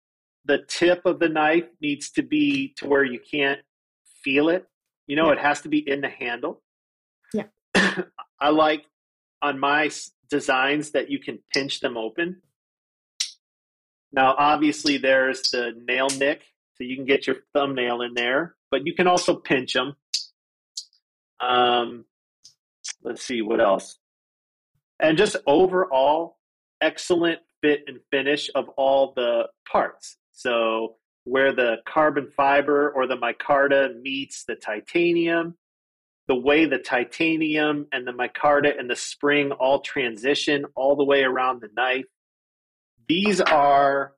[0.51, 3.61] the tip of the knife needs to be to where you can't
[4.25, 4.67] feel it.
[5.07, 5.35] You know, Yeah.
[5.35, 6.61] it has to be in the handle.
[7.33, 7.47] Yeah.
[8.41, 8.85] I like
[9.41, 9.91] on my
[10.29, 12.43] designs that you can pinch them open.
[14.11, 16.43] Now, obviously, there's the nail nick,
[16.75, 19.95] so you can get your thumbnail in there, but you can also pinch them.
[21.39, 22.07] Um,
[23.05, 23.99] let's see what else.
[24.99, 26.39] And just overall,
[26.81, 30.17] excellent fit and finish of all the parts.
[30.41, 35.55] So, where the carbon fiber or the micarta meets the titanium,
[36.29, 41.25] the way the titanium and the micarta and the spring all transition all the way
[41.25, 42.07] around the knife.
[43.07, 44.15] These are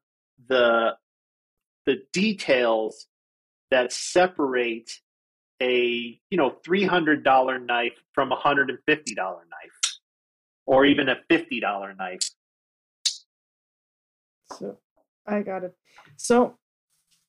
[0.48, 0.92] the
[1.86, 3.08] the details
[3.72, 4.92] that separate
[5.60, 8.76] a you know $300 knife from a $150
[9.16, 9.98] knife
[10.66, 12.30] or even a $50 knife
[14.52, 14.78] So
[15.26, 15.74] I got it.
[16.16, 16.58] So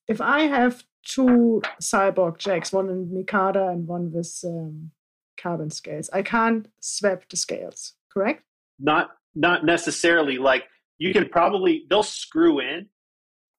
[0.08, 4.92] if I have two cyborg jacks, one in Micarta and one with um,
[5.38, 6.10] carbon scales.
[6.14, 8.44] I can't swap the scales, correct?
[8.80, 10.38] Not not necessarily.
[10.38, 10.66] Like
[10.98, 12.88] you can probably they'll screw in,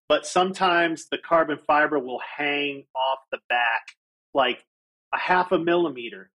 [0.08, 3.82] but sometimes the carbon fiber will hang off the back
[4.32, 4.64] like
[5.12, 6.30] a half a millimeter.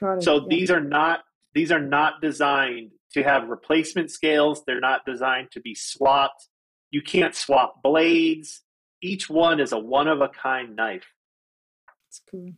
[0.00, 0.46] It, So yeah.
[0.48, 4.62] these are not these are not designed to have replacement scales.
[4.66, 6.48] They're not designed to be swapped.
[6.94, 8.62] You can't swap blades.
[9.02, 11.08] Each one is a one of a kind knife.
[11.88, 12.52] That's cool.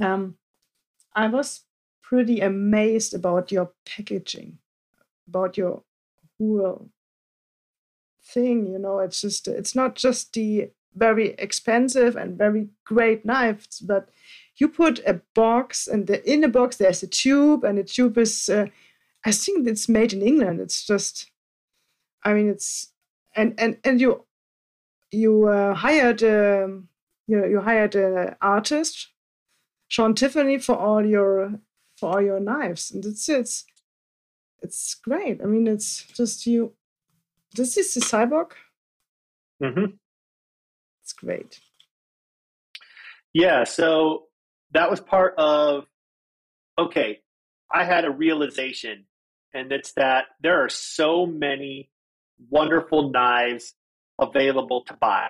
[0.00, 0.34] Um,
[1.14, 1.60] I was
[2.02, 4.58] pretty amazed about your packaging,
[5.28, 5.84] about your
[6.36, 6.90] whole
[8.34, 8.66] thing.
[8.66, 14.08] You know, it's just it's not just the very expensive and very great knives, but
[14.56, 18.18] you put a box, and the, in the box there's a tube, and the tube
[18.18, 18.66] is, uh,
[19.24, 20.58] I think it's made in England.
[20.58, 21.30] It's just,
[22.24, 22.92] I mean, it's
[23.40, 24.24] and and and you
[25.10, 26.88] you uh, hired um,
[27.26, 29.08] you you hired an artist,
[29.88, 31.54] Sean Tiffany, for all your
[31.96, 33.64] for all your knives, and it's it's
[34.62, 35.40] it's great.
[35.42, 36.74] I mean, it's just you.
[37.56, 38.52] This is the cyborg.
[39.62, 39.96] Mm-hmm.
[41.02, 41.60] It's great.
[43.32, 43.64] Yeah.
[43.64, 44.24] So
[44.72, 45.84] that was part of.
[46.78, 47.20] Okay,
[47.70, 49.06] I had a realization,
[49.54, 51.90] and it's that there are so many
[52.48, 53.74] wonderful knives
[54.20, 55.28] available to buy.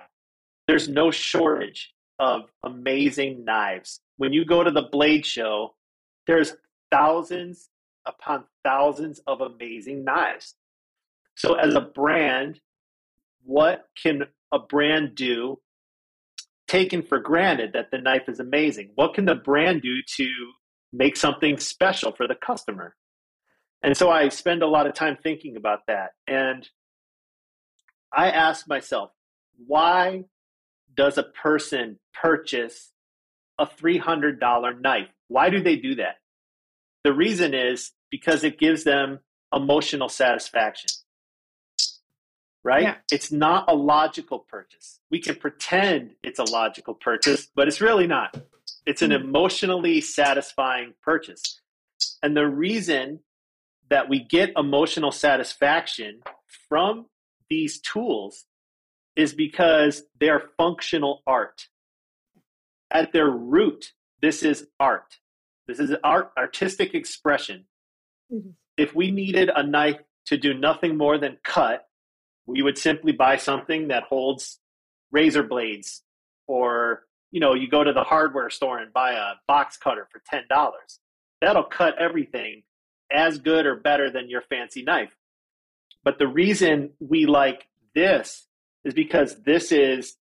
[0.67, 3.99] There's no shortage of amazing knives.
[4.17, 5.75] When you go to the blade show,
[6.27, 6.55] there's
[6.91, 7.69] thousands
[8.05, 10.55] upon thousands of amazing knives.
[11.35, 12.59] So, as a brand,
[13.43, 15.59] what can a brand do,
[16.67, 18.91] taken for granted that the knife is amazing?
[18.95, 20.29] What can the brand do to
[20.93, 22.95] make something special for the customer?
[23.83, 26.11] And so I spend a lot of time thinking about that.
[26.27, 26.69] And
[28.13, 29.11] I ask myself,
[29.65, 30.25] why
[30.95, 32.91] does a person purchase
[33.57, 35.09] a $300 knife?
[35.27, 36.15] Why do they do that?
[37.03, 39.19] The reason is because it gives them
[39.53, 40.89] emotional satisfaction.
[42.63, 42.83] Right?
[42.83, 42.95] Yeah.
[43.11, 44.99] It's not a logical purchase.
[45.09, 48.37] We can pretend it's a logical purchase, but it's really not.
[48.85, 49.23] It's an hmm.
[49.23, 51.59] emotionally satisfying purchase.
[52.21, 53.19] And the reason
[53.89, 56.21] that we get emotional satisfaction
[56.69, 57.07] from
[57.51, 58.45] these tools
[59.17, 61.67] is because they are functional art.
[62.89, 65.17] At their root, this is art.
[65.67, 67.65] This is art, artistic expression.
[68.33, 68.51] Mm-hmm.
[68.77, 71.85] If we needed a knife to do nothing more than cut,
[72.45, 74.59] we would simply buy something that holds
[75.11, 76.03] razor blades
[76.47, 80.21] or you know you go to the hardware store and buy a box cutter for
[80.33, 80.45] $10
[81.41, 82.63] that'll cut everything
[83.11, 85.13] as good or better than your fancy knife
[86.03, 88.47] but the reason we like this
[88.83, 90.15] is because this is,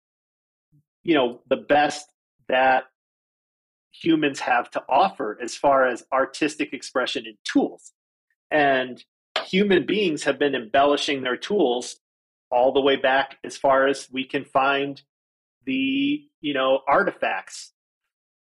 [1.03, 2.07] you know, the best
[2.49, 2.85] that
[3.93, 7.93] humans have to offer as far as artistic expression and tools.
[8.51, 9.03] And
[9.45, 11.97] human beings have been embellishing their tools
[12.51, 15.01] all the way back as far as we can find
[15.65, 17.73] the, you know, artifacts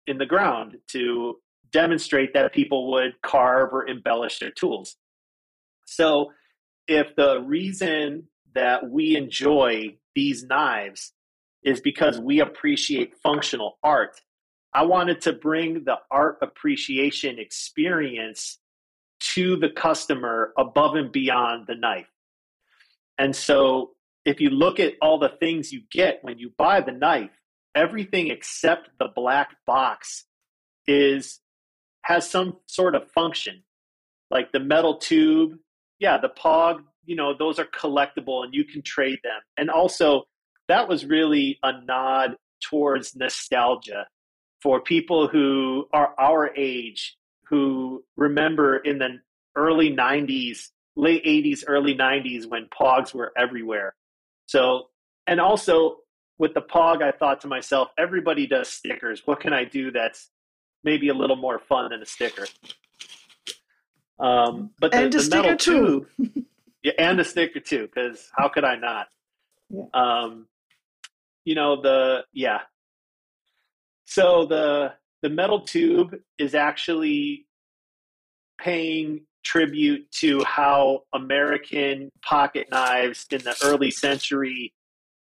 [0.08, 1.36] in the ground to
[1.72, 4.96] demonstrate that people would carve or embellish their tools.
[5.86, 6.32] So
[6.88, 11.14] if the reason that we enjoy these knives
[11.64, 14.20] is because we appreciate functional art,
[14.74, 18.60] I wanted to bring the art appreciation experience
[19.36, 22.10] to the customer above and beyond the knife.
[23.18, 23.92] And so
[24.26, 27.32] if you look at all the things you get when you buy the knife,
[27.76, 30.26] everything except the black box
[30.88, 31.40] is
[32.04, 33.64] has some sort of function.
[34.30, 35.58] Like the metal tube
[36.04, 39.40] yeah, the Pog, you know, those are collectible and you can trade them.
[39.58, 40.24] And also,
[40.68, 44.06] that was really a nod towards nostalgia
[44.62, 49.20] for people who are our age who remember in the
[49.56, 53.96] early 90s, late 80s, early 90s when Pogs were everywhere.
[54.48, 54.90] So,
[55.26, 56.00] and also
[56.38, 59.22] with the Pog, I thought to myself, everybody does stickers.
[59.24, 60.30] What can I do that's
[60.84, 62.46] maybe a little more fun than a sticker?
[64.20, 66.08] Um, but the, and the metal too.
[66.84, 69.08] yeah, and a sticker too, because how could I not?
[69.70, 69.84] Yeah.
[69.94, 70.48] Um,
[71.46, 72.60] you know the yeah.
[74.06, 77.48] So the the metal tube is actually
[78.60, 84.74] paying tribute to how American pocket knives in the early century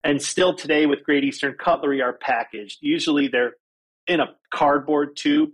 [0.05, 2.78] and still today with Great Eastern cutlery are packaged.
[2.80, 3.55] Usually they're
[4.07, 5.51] in a cardboard tube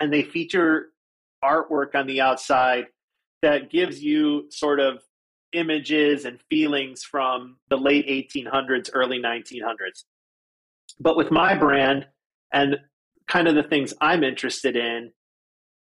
[0.00, 0.90] and they feature
[1.44, 2.86] artwork on the outside
[3.42, 5.02] that gives you sort of
[5.52, 10.04] images and feelings from the late 1800s, early 1900s.
[10.98, 12.06] But with my brand
[12.52, 12.76] and
[13.28, 15.12] kind of the things I'm interested in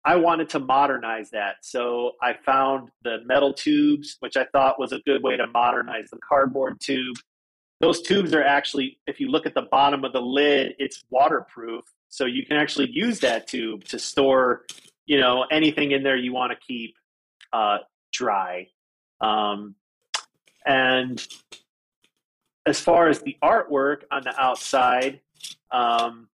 [0.03, 1.57] I wanted to modernize that.
[1.61, 6.09] So I found the metal tubes, which I thought was a good way to modernize
[6.11, 7.17] the cardboard tube.
[7.81, 11.83] Those tubes are actually, if you look at the bottom of the lid, it's waterproof.
[12.09, 14.63] So you can actually use that tube to store,
[15.05, 16.95] you know, anything in there you want to keep
[17.53, 17.79] uh,
[18.11, 18.67] dry.
[19.19, 19.75] Um,
[20.65, 21.25] and
[22.65, 25.21] as far as the artwork on the outside,
[25.71, 26.27] um,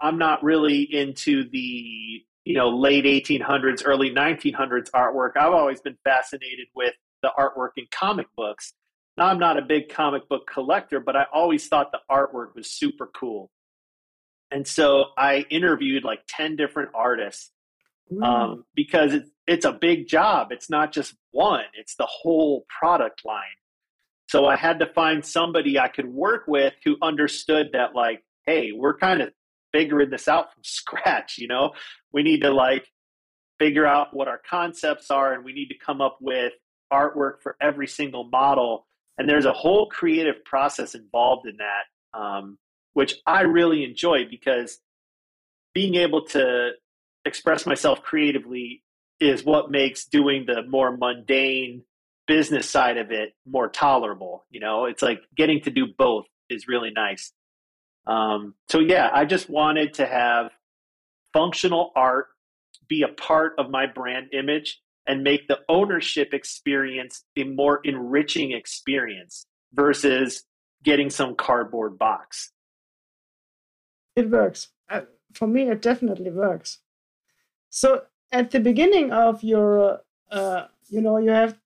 [0.00, 5.32] I'm not really into the you know late 1800s, early 1900s artwork.
[5.36, 8.74] I've always been fascinated with the artwork in comic books.
[9.16, 12.70] Now I'm not a big comic book collector, but I always thought the artwork was
[12.70, 13.50] super cool.
[14.54, 17.50] And so I interviewed like 10 different artists
[18.22, 20.52] um, because it's, it's a big job.
[20.52, 23.42] It's not just one, it's the whole product line.
[24.28, 28.70] So I had to find somebody I could work with who understood that, like, hey,
[28.70, 29.32] we're kind of
[29.72, 31.72] figuring this out from scratch, you know?
[32.12, 32.86] We need to, like,
[33.58, 36.52] figure out what our concepts are and we need to come up with
[36.92, 38.86] artwork for every single model.
[39.18, 42.56] And there's a whole creative process involved in that, um,
[42.94, 44.78] which I really enjoy because
[45.74, 46.70] being able to
[47.24, 48.82] express myself creatively
[49.20, 51.82] is what makes doing the more mundane
[52.26, 54.44] business side of it more tolerable.
[54.50, 57.32] You know, it's like getting to do both is really nice.
[58.06, 60.50] Um, so yeah, I just wanted to have
[61.32, 62.28] functional art
[62.88, 68.52] be a part of my brand image and make the ownership experience a more enriching
[68.52, 70.44] experience versus
[70.82, 72.50] getting some cardboard box.
[74.16, 74.68] It works.
[74.88, 75.02] Uh,
[75.32, 76.78] for me, it definitely works.
[77.70, 81.58] So at the beginning of your, uh, you know, you have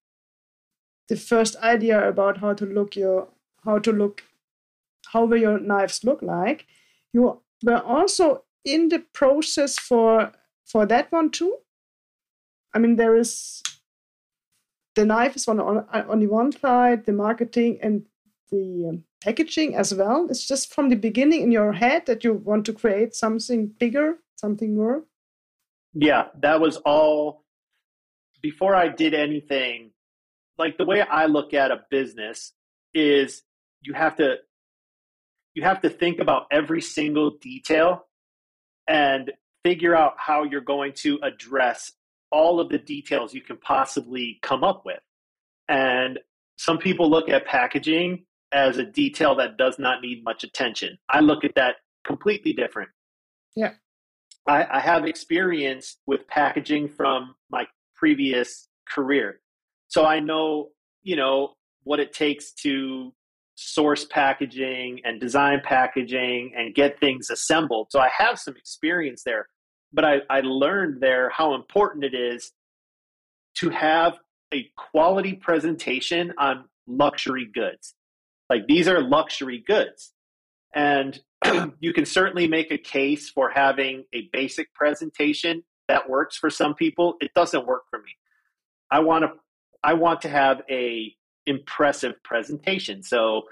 [1.09, 3.29] the first idea about how to look your,
[3.65, 4.23] how to look,
[5.13, 6.67] how will your knives look like.
[7.13, 10.33] You were also in the process for
[10.65, 11.57] for that one too.
[12.75, 13.63] I mean, there is
[14.95, 18.05] the knife is on on, on the one side, the marketing and
[18.51, 20.27] the um, packaging as well.
[20.31, 24.19] It's just from the beginning in your head that you want to create something bigger,
[24.37, 25.05] something more.
[25.95, 27.45] Yeah, that was all
[28.41, 29.91] before I did anything.
[30.59, 32.53] Like the way I look at a business
[32.95, 33.43] is
[33.83, 34.37] you have to
[35.55, 38.07] you have to think about every single detail
[38.87, 39.33] and
[39.65, 41.93] figure out how you're going to address
[42.31, 45.01] all of the details you can possibly come up with.
[45.69, 46.21] And
[46.57, 50.99] some people look at packaging as a detail that does not need much attention.
[51.11, 51.77] I look at that
[52.07, 52.89] completely different.
[53.55, 53.73] Yeah.
[54.47, 59.41] I, I have experience with packaging from my previous career.
[59.89, 60.69] So I know,
[61.03, 63.13] you know, what it takes to
[63.55, 67.89] source packaging and design packaging and get things assembled.
[67.91, 69.49] So I have some experience there.
[69.93, 72.53] But I, I learned there how important it is
[73.57, 74.19] to have
[74.55, 77.95] a quality presentation on luxury goods.
[78.49, 80.13] Like these are luxury goods.
[80.75, 81.21] And
[81.81, 86.75] you can certainly make a case for having a basic presentation that works for some
[86.75, 87.15] people.
[87.21, 88.11] It doesn't work for me.
[88.91, 89.31] I want to
[89.83, 91.15] I want to have a
[91.47, 93.03] impressive presentation.
[93.03, 93.43] So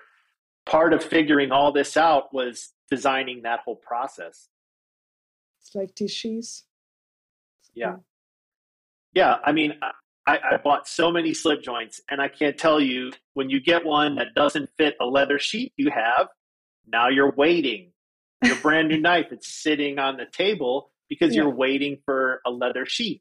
[0.66, 4.48] part of figuring all this out was designing that whole process.
[5.60, 6.64] It's like tissues.
[7.74, 7.96] Yeah.
[9.14, 9.36] Yeah.
[9.44, 9.74] I mean,
[10.26, 13.84] I, I, bought so many slip joints, and I can't tell you when you get
[13.84, 16.28] one that doesn't fit a leather sheet you have,
[16.86, 17.92] now you're waiting.
[18.42, 21.42] Your brand new knife, it's sitting on the table because yeah.
[21.42, 23.20] you're waiting for a leather sheath.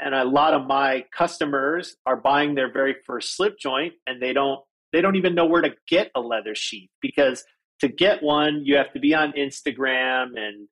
[0.00, 4.32] And a lot of my customers are buying their very first slip joint and they
[4.32, 4.60] don't
[4.92, 7.44] they don't even know where to get a leather sheath because
[7.80, 10.68] to get one you have to be on Instagram and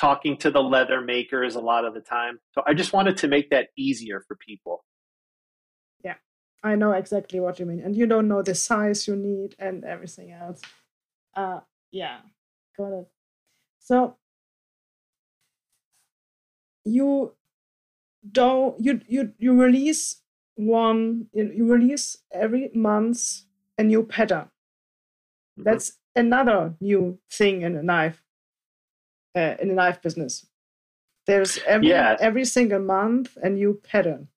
[0.00, 2.38] talking to the leather makers a lot of the time.
[2.52, 4.82] So I just wanted to make that easier for people.
[6.64, 7.80] I know exactly what you mean.
[7.80, 10.62] And you don't know the size you need and everything else.
[11.36, 11.60] Uh,
[11.92, 12.20] yeah,
[12.76, 13.08] got it.
[13.78, 14.16] So
[16.84, 17.34] you
[18.32, 20.22] don't you you you release
[20.54, 23.42] one you release every month
[23.76, 24.48] a new pattern.
[25.58, 25.64] Mm-hmm.
[25.64, 28.22] That's another new thing in a knife
[29.36, 30.46] uh, in a knife business.
[31.26, 32.16] There's every yeah.
[32.20, 34.28] every single month a new pattern.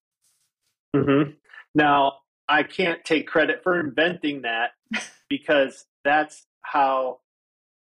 [0.95, 1.31] Mm-hmm.
[1.77, 2.13] Now
[2.49, 4.71] I can't take credit for inventing that
[5.29, 7.19] because that's how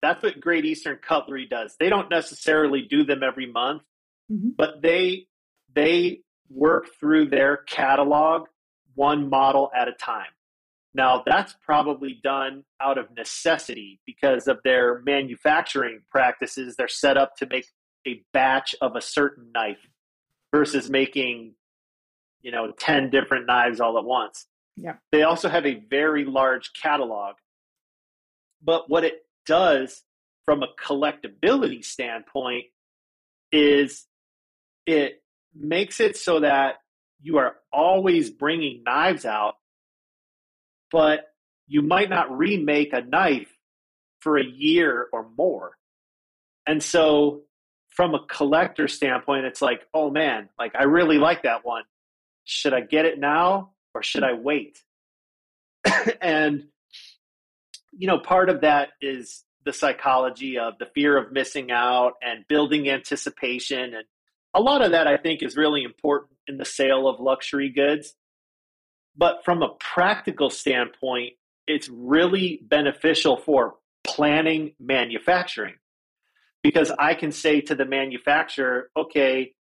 [0.02, 1.76] that's what Great Eastern Cutlery does.
[1.78, 3.82] They don't necessarily do them every month,
[4.30, 4.50] mm-hmm.
[4.56, 5.28] but they
[5.74, 6.20] they
[6.50, 8.48] work through their catalog
[8.94, 10.26] one model at a time.
[10.92, 16.74] Now that's probably done out of necessity because of their manufacturing practices.
[16.76, 17.66] They're set up to make
[18.06, 19.78] a batch of a certain knife
[20.52, 21.54] versus making,
[22.44, 24.46] you know, 10 different knives all at once.
[24.76, 24.94] Yeah.
[25.10, 27.36] They also have a very large catalog.
[28.62, 30.02] But what it does
[30.44, 32.66] from a collectability standpoint
[33.50, 34.06] is
[34.86, 35.22] it
[35.54, 36.76] makes it so that
[37.22, 39.54] you are always bringing knives out,
[40.92, 41.28] but
[41.66, 43.50] you might not remake a knife
[44.20, 45.72] for a year or more.
[46.66, 47.42] And so,
[47.90, 51.84] from a collector standpoint, it's like, oh man, like I really like that one.
[52.44, 54.82] Should I get it now or should I wait?
[56.20, 56.64] and,
[57.92, 62.44] you know, part of that is the psychology of the fear of missing out and
[62.48, 63.94] building anticipation.
[63.94, 64.04] And
[64.52, 68.14] a lot of that, I think, is really important in the sale of luxury goods.
[69.16, 71.34] But from a practical standpoint,
[71.66, 75.74] it's really beneficial for planning manufacturing
[76.62, 79.52] because I can say to the manufacturer, okay,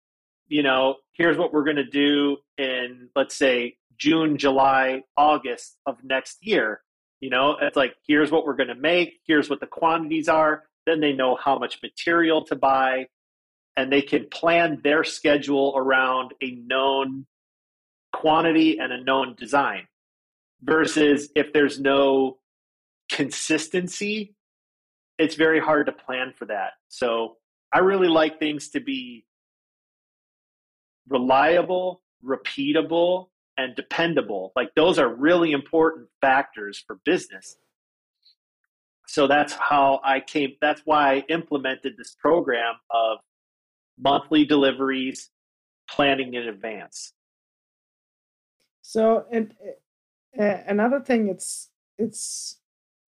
[0.48, 6.02] you know, here's what we're going to do in, let's say, June, July, August of
[6.02, 6.80] next year.
[7.20, 10.64] You know, it's like, here's what we're going to make, here's what the quantities are.
[10.86, 13.06] Then they know how much material to buy,
[13.76, 17.26] and they can plan their schedule around a known
[18.12, 19.86] quantity and a known design.
[20.62, 22.38] Versus if there's no
[23.10, 24.34] consistency,
[25.18, 26.72] it's very hard to plan for that.
[26.88, 27.36] So
[27.72, 29.24] I really like things to be
[31.08, 34.52] reliable, repeatable, and dependable.
[34.56, 37.56] Like those are really important factors for business.
[39.06, 43.18] So that's how I came, that's why I implemented this program of
[43.98, 45.30] monthly deliveries,
[45.88, 47.12] planning in advance.
[48.82, 49.54] So, and
[50.38, 52.58] uh, another thing, it's it's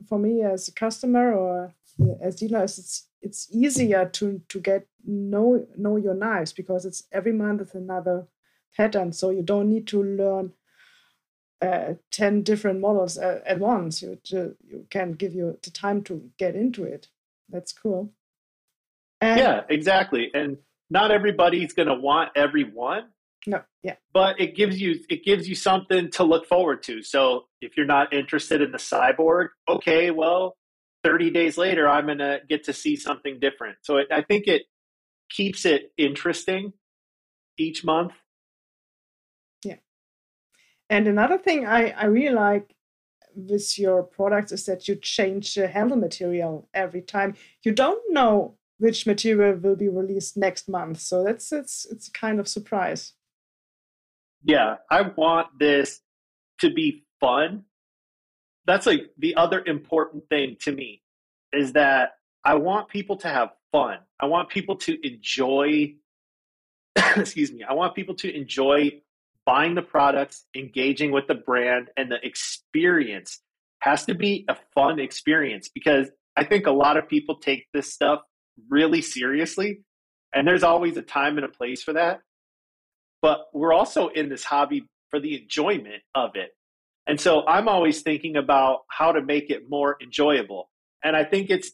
[0.09, 1.75] for me as a customer or
[2.23, 7.33] as dealers, it's it's easier to to get know know your knives because it's every
[7.33, 8.27] month is another
[8.77, 9.13] pattern.
[9.13, 10.53] So you don't need to learn
[11.63, 14.03] uh, 10 different models uh, at once.
[14.03, 17.09] You, you can give you the time to get into it.
[17.49, 18.13] That's cool.
[19.21, 20.31] And yeah, exactly.
[20.35, 20.59] And
[20.91, 23.05] not everybody's going to want every one.
[23.47, 23.95] No, yeah.
[24.13, 27.03] But it gives you it gives you something to look forward to.
[27.03, 30.57] So if you're not interested in the cyborg, okay, well,
[31.07, 33.79] 30 days later I'm going to get to see something different.
[33.83, 34.65] So it, I think it
[35.31, 36.73] keeps it interesting
[37.59, 38.13] each month
[39.65, 39.77] Yeah.
[40.89, 42.75] and another thing I, I really like
[43.35, 47.35] with your products is that you change the handle material every time.
[47.65, 52.13] You don't know which material will be released next month, so that's it's it's a
[52.13, 53.15] kind of surprise.
[54.43, 56.01] Yeah, I want this
[56.61, 57.66] to be fun.
[58.67, 61.03] That's like the other important thing to me
[61.53, 62.11] is that
[62.45, 63.99] I want people to have fun.
[64.21, 65.95] I want people to enjoy
[67.17, 67.63] excuse me.
[67.63, 69.01] I want people to enjoy
[69.45, 73.41] buying the products, engaging with the brand, and the experience
[73.81, 77.93] has to be a fun experience because I think a lot of people take this
[77.93, 78.21] stuff
[78.69, 79.83] really seriously.
[80.35, 82.21] And there's always a time and a place for that.
[83.23, 86.51] But we're also in this hobby for the enjoyment of it.
[87.07, 90.71] And so I'm always thinking about how to make it more enjoyable.
[91.05, 91.71] And I think it's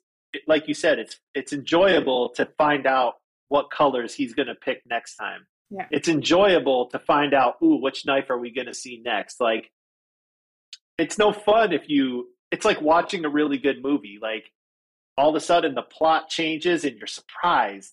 [0.47, 3.15] like you said, it's it's enjoyable to find out
[3.49, 5.87] what colors he's going to pick next time yeah.
[5.91, 9.41] it's enjoyable to find out, ooh, which knife are we going to see next?
[9.41, 9.71] Like,
[10.99, 14.19] it's no fun if you, it's like watching a really good movie.
[14.21, 14.53] Like,
[15.17, 17.93] all of a sudden the plot changes and you're surprised.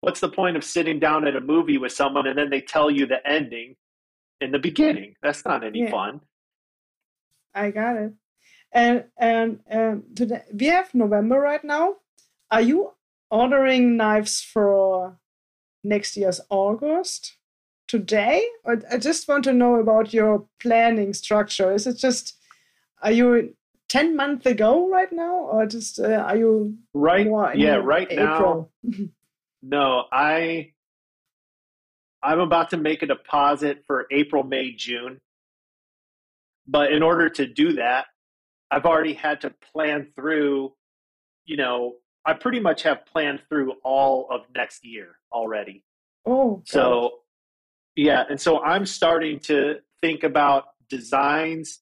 [0.00, 2.90] What's the point of sitting down at a movie with someone and then they tell
[2.90, 3.76] you the ending
[4.40, 5.14] in the beginning?
[5.22, 5.90] That's not any yeah.
[5.90, 6.20] fun.
[7.54, 8.12] I got it.
[8.72, 11.96] And and um, today we have November right now.
[12.50, 12.92] Are you
[13.30, 15.18] ordering knives for
[15.84, 17.36] next year's August
[17.86, 18.46] today?
[18.64, 21.72] Or I just want to know about your planning structure.
[21.72, 22.36] Is it just,
[23.02, 23.54] are you
[23.88, 25.34] 10 months ago right now?
[25.34, 27.26] Or just, uh, are you right?
[27.56, 28.70] yeah, right April?
[28.84, 28.94] now.
[29.62, 30.72] no, I,
[32.22, 35.20] I'm about to make a deposit for April, May, June.
[36.68, 38.06] But in order to do that,
[38.70, 40.74] I've already had to plan through,
[41.46, 41.94] you know,
[42.26, 45.82] I pretty much have planned through all of next year already.
[46.26, 47.20] Oh, so
[47.96, 51.80] yeah, and so I'm starting to think about designs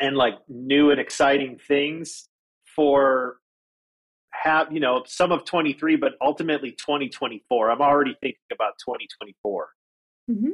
[0.00, 2.28] and like new and exciting things
[2.74, 3.36] for
[4.30, 9.68] have you know some of 23 but ultimately 2024 i'm already thinking about 2024
[10.30, 10.46] mm-hmm.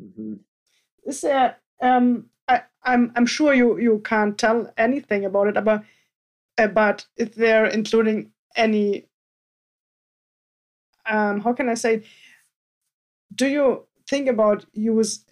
[0.00, 0.34] Mm-hmm.
[1.06, 5.84] Is there um I, I'm I'm sure you you can't tell anything about it, but
[6.58, 9.06] uh, but if they're including any
[11.06, 12.04] um, how can I say?
[13.34, 15.24] Do you think about use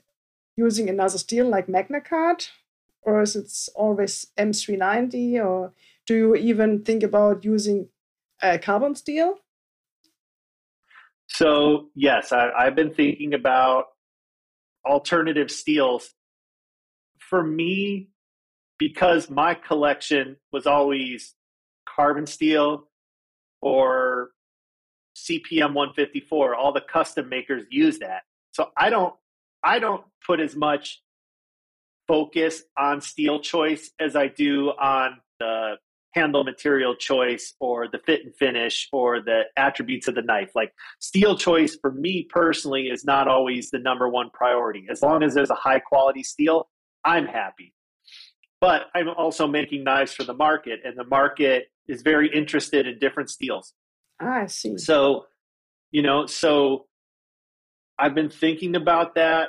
[0.56, 2.48] using another steel like MagnaCut,
[3.02, 5.72] or is it always M390, or
[6.06, 7.88] do you even think about using
[8.42, 9.38] uh, carbon steel?
[11.28, 13.91] So yes, I, I've been thinking about
[14.84, 16.14] alternative steels.
[17.18, 18.08] For me,
[18.78, 21.34] because my collection was always
[21.86, 22.88] carbon steel
[23.60, 24.30] or
[25.16, 28.22] CPM 154, all the custom makers use that.
[28.52, 29.14] So I don't
[29.62, 31.00] I don't put as much
[32.08, 35.76] focus on steel choice as I do on the
[36.14, 40.50] handle material choice or the fit and finish or the attributes of the knife.
[40.54, 44.86] Like steel choice for me personally is not always the number one priority.
[44.90, 46.68] As long as there's a high quality steel,
[47.04, 47.74] I'm happy.
[48.60, 52.98] But I'm also making knives for the market, and the market is very interested in
[53.00, 53.74] different steels.
[54.20, 54.78] Ah, I see.
[54.78, 55.26] So,
[55.90, 56.86] you know, so
[57.98, 59.48] I've been thinking about that.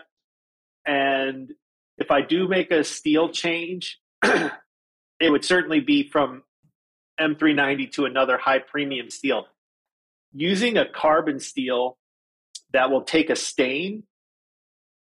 [0.88, 1.51] And
[1.97, 6.41] if I do make a steel change, it would certainly be from
[7.20, 9.45] M390 to another high premium steel.
[10.34, 11.97] Using a carbon steel
[12.72, 14.03] that will take a stain,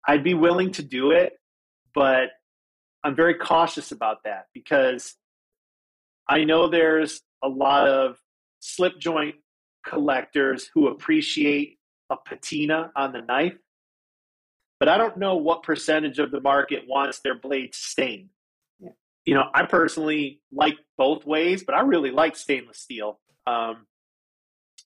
[0.07, 1.33] I'd be willing to do it,
[1.93, 2.29] but
[3.03, 5.15] I'm very cautious about that because
[6.27, 8.17] I know there's a lot of
[8.59, 9.35] slip joint
[9.85, 11.77] collectors who appreciate
[12.09, 13.57] a patina on the knife,
[14.79, 18.29] but I don't know what percentage of the market wants their blades stained
[19.25, 23.19] you know, I personally like both ways, but I really like stainless steel.
[23.47, 23.87] Um,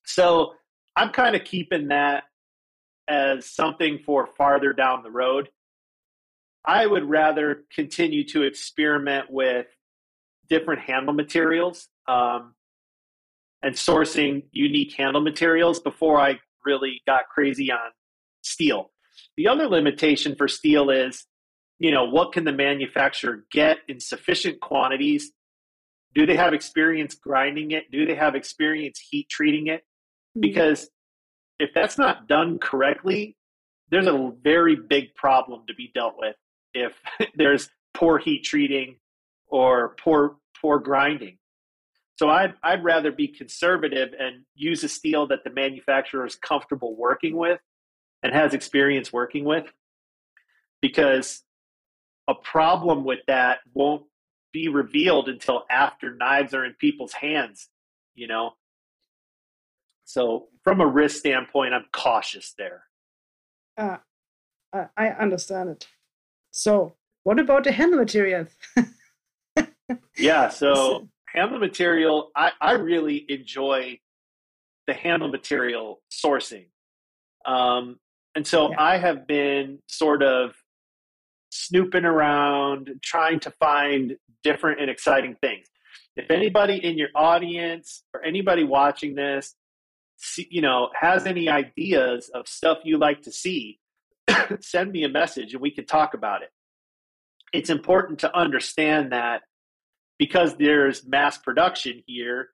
[0.05, 0.53] so
[0.95, 2.23] I'm kind of keeping that
[3.07, 5.49] as something for farther down the road.
[6.65, 9.67] I would rather continue to experiment with
[10.49, 12.53] different handle materials um,
[13.61, 17.91] and sourcing unique handle materials before I really got crazy on
[18.41, 18.91] steel.
[19.37, 21.25] The other limitation for steel is
[21.79, 25.31] you know, what can the manufacturer get in sufficient quantities?
[26.13, 27.89] Do they have experience grinding it?
[27.91, 29.83] Do they have experience heat treating it?
[30.35, 30.41] Hmm.
[30.41, 30.89] Because
[31.59, 33.35] if that's not done correctly,
[33.89, 36.35] there's a very big problem to be dealt with
[36.73, 36.93] if
[37.35, 38.97] there's poor heat treating
[39.47, 41.37] or poor poor grinding.
[42.17, 46.95] So I'd I'd rather be conservative and use a steel that the manufacturer is comfortable
[46.95, 47.61] working with
[48.21, 49.71] and has experience working with
[50.81, 51.41] because
[52.29, 54.03] a problem with that won't
[54.53, 57.67] be revealed until after knives are in people's hands,
[58.15, 58.51] you know?
[60.05, 62.83] So, from a risk standpoint, I'm cautious there.
[63.77, 63.97] Uh,
[64.95, 65.87] I understand it.
[66.51, 68.49] So, what about the handle materials?
[70.17, 73.99] yeah, so handle material, I, I really enjoy
[74.87, 76.67] the handle material sourcing.
[77.45, 77.99] Um,
[78.35, 78.75] and so yeah.
[78.79, 80.55] I have been sort of
[81.49, 85.67] snooping around, trying to find different and exciting things.
[86.15, 89.55] If anybody in your audience or anybody watching this,
[90.37, 93.79] you know, has any ideas of stuff you like to see,
[94.61, 96.49] send me a message and we can talk about it.
[97.53, 99.41] It's important to understand that
[100.17, 102.49] because there's mass production here,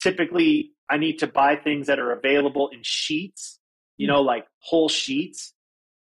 [0.00, 3.58] typically I need to buy things that are available in sheets,
[3.96, 4.12] you hmm.
[4.12, 5.53] know, like whole sheets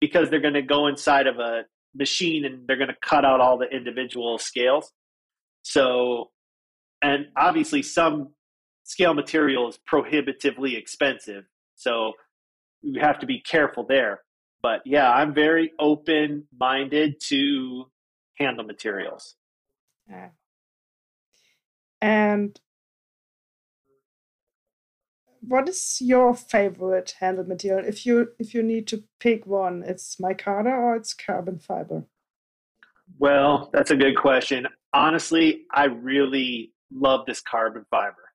[0.05, 1.63] because they're going to go inside of a
[1.95, 4.93] machine and they're going to cut out all the individual scales.
[5.63, 6.31] So,
[7.03, 8.35] and obviously, some
[8.83, 11.45] scale material is prohibitively expensive.
[11.77, 12.13] So,
[12.83, 14.21] you have to be careful there.
[14.63, 17.91] But yeah, I'm very open minded to
[18.39, 19.37] handle materials.
[20.09, 20.29] Yeah.
[22.03, 22.61] And
[25.49, 27.87] what is your favorite handle material?
[27.87, 32.05] If you if you need to pick one, it's micarta or it's carbon fiber.
[33.19, 34.67] Well, that's a good question.
[34.93, 38.33] Honestly, I really love this carbon fiber.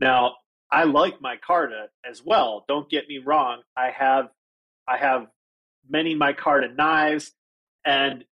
[0.00, 0.36] Now,
[0.70, 2.64] I like micarta as well.
[2.68, 3.62] Don't get me wrong.
[3.76, 4.28] I have
[4.88, 5.26] I have
[5.88, 7.32] many micarta knives,
[7.84, 8.24] and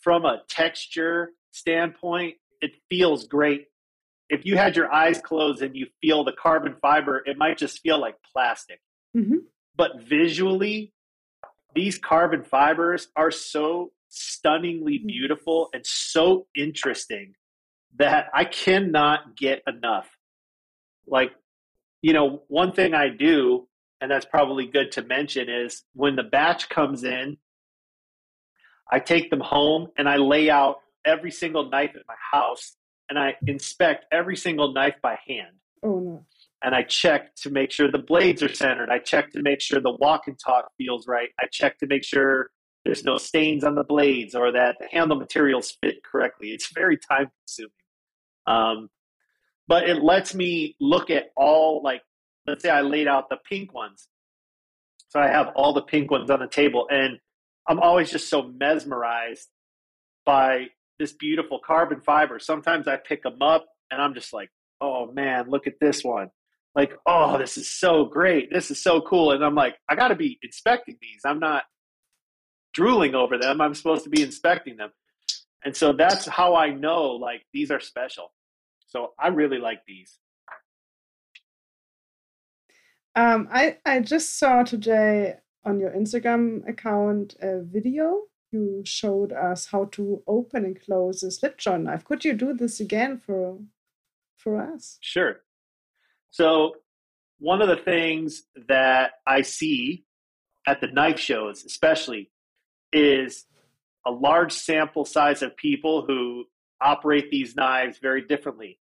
[0.00, 3.66] from a texture standpoint, it feels great
[4.30, 7.80] if you had your eyes closed and you feel the carbon fiber, it might just
[7.80, 8.80] feel like plastic.
[9.14, 9.38] Mm-hmm.
[9.76, 10.92] But visually,
[11.74, 15.08] these carbon fibers are so stunningly mm-hmm.
[15.08, 17.34] beautiful and so interesting
[17.98, 20.08] that I cannot get enough.
[21.08, 21.32] Like,
[22.00, 23.66] you know, one thing I do,
[24.00, 27.36] and that's probably good to mention, is when the batch comes in,
[28.90, 32.76] I take them home and I lay out every single knife at my house
[33.10, 35.56] and I inspect every single knife by hand.
[35.82, 36.24] Oh no.
[36.62, 38.90] and I check to make sure the blades are centered.
[38.90, 41.30] I check to make sure the walk and talk feels right.
[41.40, 42.50] I check to make sure
[42.84, 46.48] there's no stains on the blades or that the handle materials fit correctly.
[46.48, 47.72] It's very time consuming.
[48.46, 48.90] Um,
[49.68, 52.02] but it lets me look at all, like,
[52.46, 54.08] let's say I laid out the pink ones.
[55.08, 57.18] So I have all the pink ones on the table, and
[57.68, 59.48] I'm always just so mesmerized
[60.24, 60.68] by
[61.00, 62.38] this beautiful carbon fiber.
[62.38, 66.30] Sometimes I pick them up and I'm just like, oh man, look at this one
[66.74, 68.52] like, oh, this is so great.
[68.52, 69.32] This is so cool.
[69.32, 71.20] And I'm like, I got to be inspecting these.
[71.24, 71.64] I'm not
[72.72, 73.60] drooling over them.
[73.60, 74.90] I'm supposed to be inspecting them.
[75.64, 78.32] And so that's how I know like these are special.
[78.86, 80.18] So I really like these.
[83.16, 85.34] Um, I, I just saw today
[85.64, 88.22] on your Instagram account a video.
[88.52, 92.04] You showed us how to open and close a slip joint knife.
[92.04, 93.58] Could you do this again for
[94.36, 94.98] for us?
[95.00, 95.40] Sure.
[96.30, 96.74] So,
[97.38, 100.04] one of the things that I see
[100.66, 102.30] at the knife shows, especially,
[102.92, 103.46] is
[104.06, 106.44] a large sample size of people who
[106.80, 108.78] operate these knives very differently.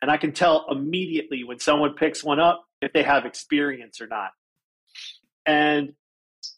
[0.00, 4.06] And I can tell immediately when someone picks one up if they have experience or
[4.06, 4.30] not.
[5.46, 5.94] And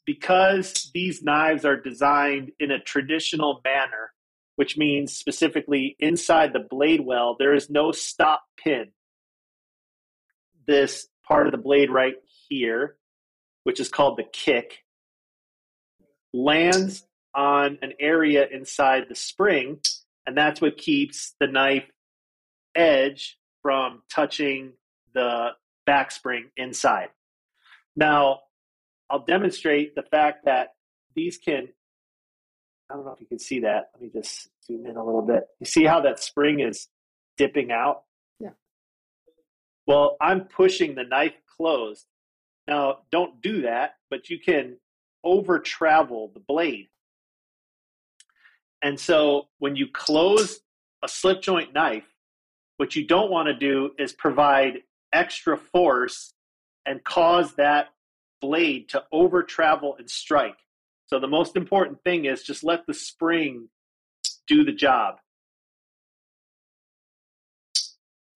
[0.06, 4.12] because these knives are designed in a traditional manner,
[4.56, 8.92] which means specifically inside the blade well, there is no stop pin
[10.66, 12.16] this part of the blade right
[12.48, 12.96] here,
[13.64, 14.84] which is called the kick,
[16.32, 19.80] lands on an area inside the spring,
[20.26, 21.84] and that's what keeps the knife
[22.74, 24.72] edge from touching
[25.14, 25.50] the
[25.86, 27.08] back spring inside.
[27.96, 28.40] Now,
[29.10, 30.74] I'll demonstrate the fact that
[31.14, 31.68] these can,
[32.90, 33.90] I don't know if you can see that.
[33.94, 35.44] Let me just zoom in a little bit.
[35.60, 36.88] You see how that spring is
[37.36, 38.02] dipping out?
[38.40, 38.50] Yeah.
[39.86, 42.06] Well, I'm pushing the knife closed.
[42.66, 44.78] Now, don't do that, but you can
[45.22, 46.88] over travel the blade.
[48.82, 50.60] And so when you close
[51.02, 52.04] a slip joint knife,
[52.76, 54.82] what you don't want to do is provide
[55.12, 56.34] extra force
[56.84, 57.88] and cause that
[58.44, 60.58] blade to over travel and strike.
[61.06, 63.68] So the most important thing is just let the spring
[64.46, 65.16] do the job.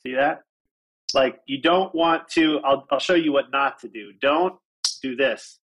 [0.07, 0.43] See that?
[1.15, 4.13] Like you don't want to, I'll, I'll show you what not to do.
[4.21, 4.55] Don't
[5.03, 5.59] do this.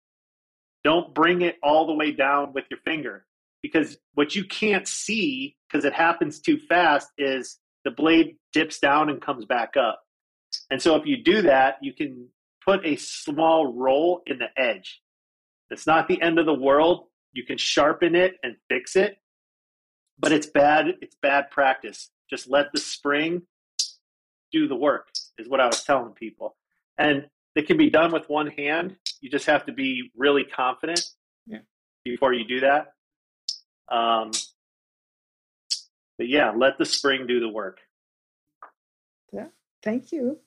[0.84, 3.24] Don't bring it all the way down with your finger
[3.62, 9.09] because what you can't see because it happens too fast is the blade dips down
[9.09, 10.03] and comes back up.
[10.70, 12.28] And so if you do that, you can
[12.64, 15.00] put a small roll in the edge.
[15.70, 17.06] It's not the end of the world.
[17.32, 19.16] You can sharpen it and fix it,
[20.18, 20.86] but it's bad.
[21.00, 22.10] It's bad practice.
[22.28, 23.42] Just let the spring
[24.52, 25.08] do the work
[25.38, 26.56] is what I was telling people.
[26.98, 28.96] And it can be done with one hand.
[29.20, 31.02] You just have to be really confident
[31.46, 31.60] yeah.
[32.04, 32.92] before you do that.
[33.90, 34.30] Um,
[36.18, 37.78] but yeah, let the spring do the work.
[39.32, 39.46] Yeah,
[39.82, 40.38] thank you.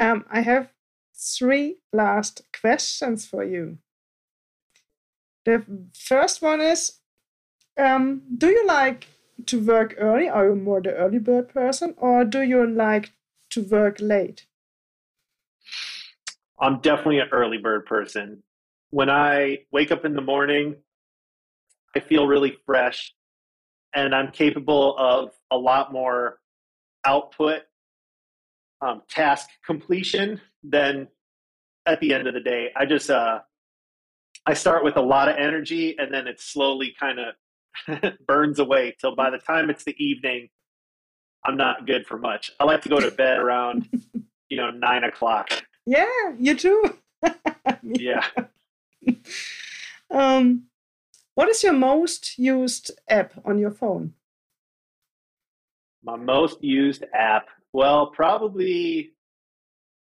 [0.00, 0.70] Um, I have
[1.18, 3.78] three last questions for you.
[5.44, 5.64] The
[5.94, 6.98] first one is
[7.78, 9.08] um, Do you like
[9.46, 10.28] to work early?
[10.28, 13.12] Are you more the early bird person, or do you like
[13.50, 14.46] to work late?
[16.60, 18.42] I'm definitely an early bird person.
[18.90, 20.76] When I wake up in the morning,
[21.94, 23.14] I feel really fresh
[23.94, 26.40] and I'm capable of a lot more
[27.04, 27.62] output,
[28.80, 31.08] um, task completion then
[31.86, 32.70] at the end of the day.
[32.76, 33.40] I just, uh,
[34.46, 38.96] I start with a lot of energy and then it slowly kind of burns away
[39.00, 40.48] till by the time it's the evening,
[41.44, 42.50] I'm not good for much.
[42.58, 43.88] I like to go to bed around,
[44.48, 45.50] you know, nine o'clock.
[45.86, 46.98] Yeah, you too.
[47.82, 48.26] yeah.
[50.10, 50.64] um,
[51.34, 54.14] what is your most used app on your phone?
[56.02, 59.12] My most used app, well, probably,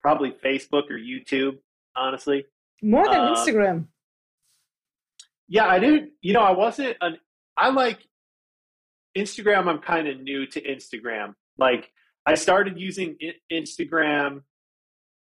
[0.01, 1.57] probably Facebook or YouTube.
[1.95, 2.45] Honestly,
[2.81, 3.85] more than uh, Instagram.
[5.47, 6.11] Yeah, I didn't.
[6.21, 7.17] You know, I wasn't an.
[7.57, 7.99] I like
[9.17, 11.33] Instagram, I'm kind of new to Instagram.
[11.57, 11.89] Like,
[12.25, 13.17] I started using
[13.51, 14.41] Instagram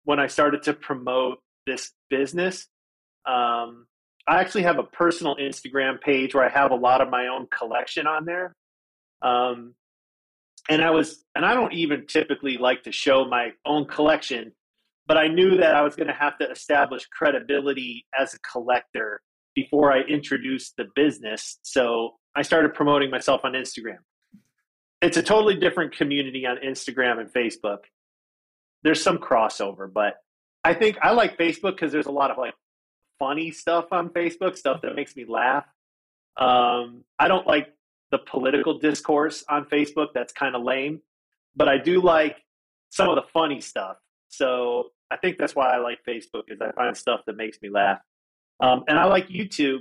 [0.05, 2.66] when I started to promote this business.
[3.26, 3.87] Um,
[4.26, 7.47] I actually have a personal Instagram page where I have a lot of my own
[7.47, 8.55] collection on there.
[9.22, 9.74] Um,
[10.69, 14.53] and I was, and I don't even typically like to show my own collection,
[15.07, 19.21] but I knew that I was going to have to establish credibility as a collector
[19.55, 21.59] before I introduced the business.
[21.62, 23.99] So I started promoting myself on Instagram.
[25.03, 27.81] It's a totally different community on Instagram and Facebook.
[28.83, 30.17] there's some crossover, but
[30.62, 32.55] I think I like Facebook because there's a lot of like
[33.19, 35.65] funny stuff on Facebook, stuff that makes me laugh.
[36.37, 37.74] Um, I don't like
[38.15, 40.09] the political discourse on Facebook.
[40.15, 41.01] That's kind of lame,
[41.57, 42.37] but I do like
[42.91, 43.97] some of the funny stuff.
[44.29, 47.71] So I think that's why I like Facebook is I find stuff that makes me
[47.71, 47.99] laugh.
[48.61, 49.81] Um, and I like YouTube.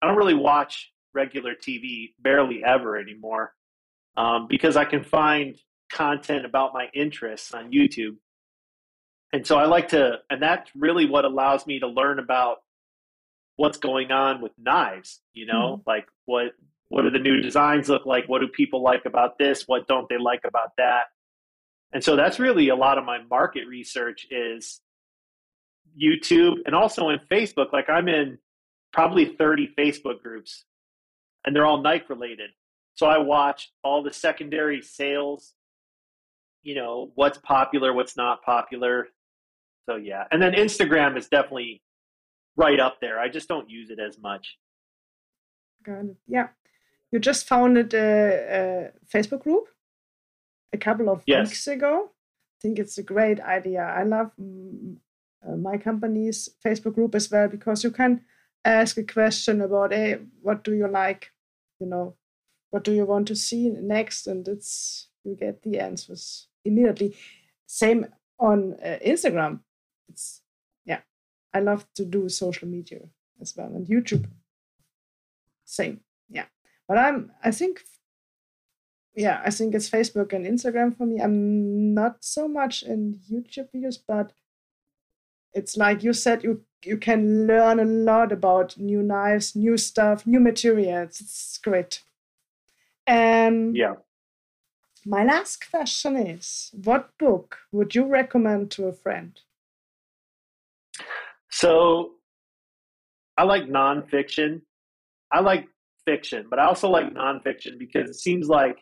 [0.00, 3.52] I don't really watch regular TV, barely ever anymore,
[4.16, 5.56] um, because I can find
[5.90, 8.16] content about my interests on YouTube.
[9.32, 12.58] And so I like to, and that's really what allows me to learn about
[13.56, 15.90] what's going on with knives, you know, mm-hmm.
[15.90, 16.52] like what
[16.92, 18.28] what do the new designs look like?
[18.28, 19.66] What do people like about this?
[19.66, 21.04] What don't they like about that?
[21.94, 24.82] And so that's really a lot of my market research is
[25.98, 27.72] YouTube and also in Facebook.
[27.72, 28.36] Like I'm in
[28.92, 30.66] probably 30 Facebook groups
[31.46, 32.50] and they're all knife related.
[32.96, 35.54] So I watch all the secondary sales,
[36.62, 39.06] you know, what's popular, what's not popular.
[39.88, 40.24] So yeah.
[40.30, 41.80] And then Instagram is definitely
[42.54, 43.18] right up there.
[43.18, 44.58] I just don't use it as much.
[45.86, 46.16] It.
[46.28, 46.48] Yeah.
[47.12, 49.68] You just founded a, a Facebook group
[50.72, 51.48] a couple of yes.
[51.48, 52.10] weeks ago.
[52.10, 53.82] I think it's a great idea.
[53.82, 54.96] I love mm,
[55.46, 58.22] uh, my company's Facebook group as well because you can
[58.64, 61.30] ask a question about, hey, what do you like?
[61.80, 62.14] You know,
[62.70, 64.26] what do you want to see next?
[64.26, 67.16] And it's you get the answers immediately.
[67.66, 68.06] Same
[68.38, 69.60] on uh, Instagram.
[70.08, 70.40] It's
[70.86, 71.00] yeah,
[71.52, 73.00] I love to do social media
[73.40, 74.26] as well and YouTube.
[75.64, 76.46] Same, yeah.
[76.92, 77.80] But I'm I think
[79.14, 81.22] yeah, I think it's Facebook and Instagram for me.
[81.22, 84.34] I'm not so much in YouTube videos, but
[85.54, 90.26] it's like you said, you you can learn a lot about new knives, new stuff,
[90.26, 91.18] new materials.
[91.18, 92.02] It's great.
[93.06, 93.94] And yeah.
[95.06, 99.40] My last question is what book would you recommend to a friend?
[101.48, 102.16] So
[103.38, 104.60] I like nonfiction.
[105.30, 105.68] I like
[106.04, 108.78] fiction, but I also like nonfiction because it seems like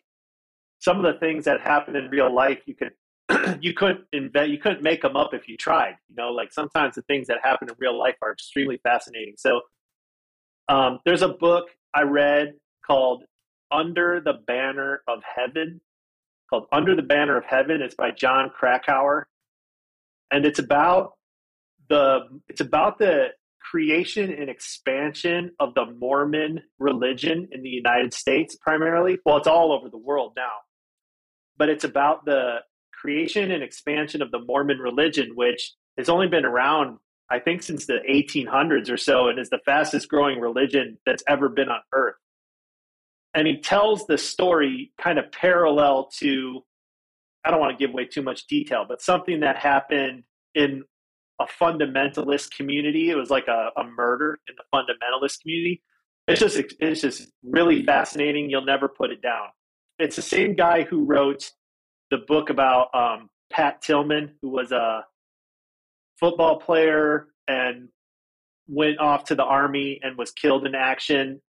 [0.79, 2.93] some of the things that happen in real life you could
[3.61, 6.31] you couldn't invent you couldn't make them up if you tried you know?
[6.31, 9.35] Like sometimes the things that happen in real life are extremely fascinating.
[9.37, 9.61] So
[10.69, 12.55] um, there's a book i read
[12.87, 13.25] called
[13.73, 15.81] under the banner of heaven
[16.51, 17.81] called under the banner of heaven.
[17.81, 19.29] It's by Jon Krakauer.
[20.33, 21.13] And it's about
[21.89, 23.29] the it's about the
[23.61, 29.73] creation and expansion of the mormon religion in the united states primarily well it's all
[29.73, 30.51] over the world now
[31.57, 32.61] but it's about the
[33.01, 36.99] creation and expansion of the Mormon religion, which has only been around,
[37.31, 41.49] I think, since the 1800s or so, and is the fastest growing religion that's ever
[41.49, 42.17] been on earth.
[43.33, 46.63] And he tells the story kind of parallel to,
[47.45, 50.85] I don't want to give away too much detail, but something that happened in
[51.41, 53.11] a fundamentalist community.
[53.11, 55.83] It was like a, a murder in the fundamentalist community.
[56.29, 58.51] It's just it's just really fascinating.
[58.51, 59.49] You'll never put it down
[60.01, 61.53] it's the same guy who wrote
[62.11, 65.05] the book about um, Pat Tillman, who was a
[66.19, 67.89] football player and
[68.67, 71.41] went off to the army and was killed in action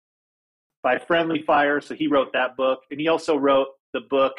[0.83, 1.81] by friendly fire.
[1.81, 4.35] So he wrote that book, and he also wrote the book.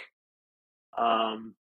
[0.97, 1.55] Um,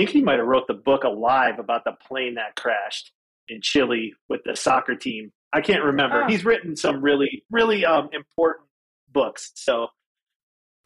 [0.00, 3.12] think he might have wrote the book Alive about the plane that crashed
[3.48, 5.30] in Chile with the soccer team.
[5.52, 6.24] I can't remember.
[6.24, 6.26] Oh.
[6.26, 8.66] He's written some really, really um, important
[9.12, 9.52] books.
[9.56, 9.88] So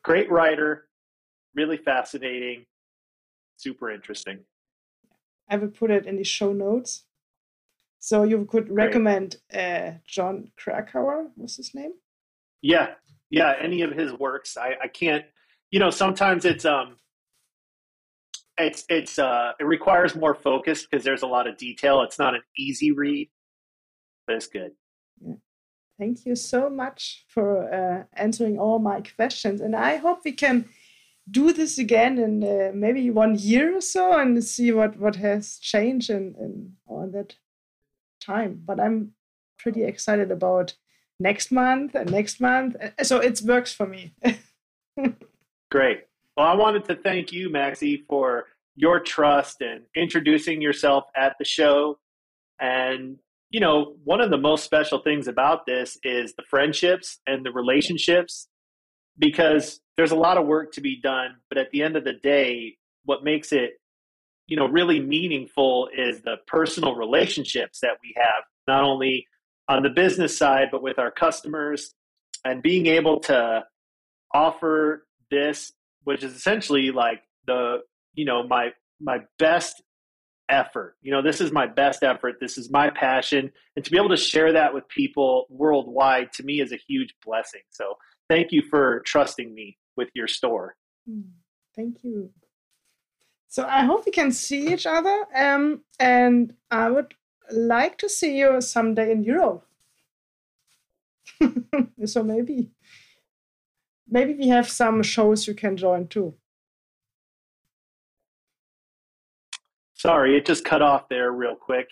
[0.02, 0.88] great writer,
[1.54, 2.64] really fascinating,
[3.56, 4.40] super interesting.
[5.48, 7.04] I will put it in the show notes.
[8.00, 11.92] So you could recommend uh, Jon Krakauer, what's his name?
[12.62, 12.94] Yeah,
[13.30, 14.56] yeah, any of his works.
[14.56, 15.24] I, I can't,
[15.70, 16.96] you know, sometimes it's um,
[18.58, 22.02] it's it's uh, it requires more focus because there's a lot of detail.
[22.02, 23.28] It's not an easy read,
[24.26, 24.72] but it's good.
[25.20, 25.34] Yeah.
[25.98, 29.60] Thank you so much for uh, answering all my questions.
[29.60, 30.68] And I hope we can
[31.30, 35.58] do this again in uh, maybe one year or so and see what, what has
[35.58, 37.36] changed in, in all that
[38.20, 38.60] time.
[38.64, 39.12] But I'm
[39.58, 40.74] pretty excited about
[41.20, 42.76] next month and next month.
[42.80, 44.14] Uh, so it works for me.
[45.70, 46.04] Great.
[46.36, 51.44] Well, I wanted to thank you, Maxie, for your trust and introducing yourself at the
[51.44, 51.98] show
[52.60, 53.18] and
[53.54, 57.52] you know, one of the most special things about this is the friendships and the
[57.52, 58.48] relationships
[59.16, 61.36] because there's a lot of work to be done.
[61.48, 63.74] But at the end of the day, what makes it,
[64.48, 69.28] you know, really meaningful is the personal relationships that we have, not only
[69.68, 71.94] on the business side, but with our customers
[72.44, 73.64] and being able to
[74.32, 75.72] offer this,
[76.04, 77.78] which is essentially like the,
[78.14, 79.82] you know, my, my best
[80.48, 80.96] effort.
[81.02, 82.36] You know, this is my best effort.
[82.40, 83.50] This is my passion.
[83.76, 87.14] And to be able to share that with people worldwide to me is a huge
[87.24, 87.62] blessing.
[87.70, 87.94] So
[88.28, 90.76] thank you for trusting me with your store.
[91.08, 91.20] Hmm.
[91.74, 92.30] Thank you.
[93.48, 95.26] So I hope we can see each other.
[95.34, 97.14] Um, and I would
[97.50, 99.66] like to see you someday in Europe.
[102.04, 102.70] so maybe,
[104.08, 106.34] maybe we have some shows you can join too.
[109.94, 111.88] Sorry, it just cut off there real quick.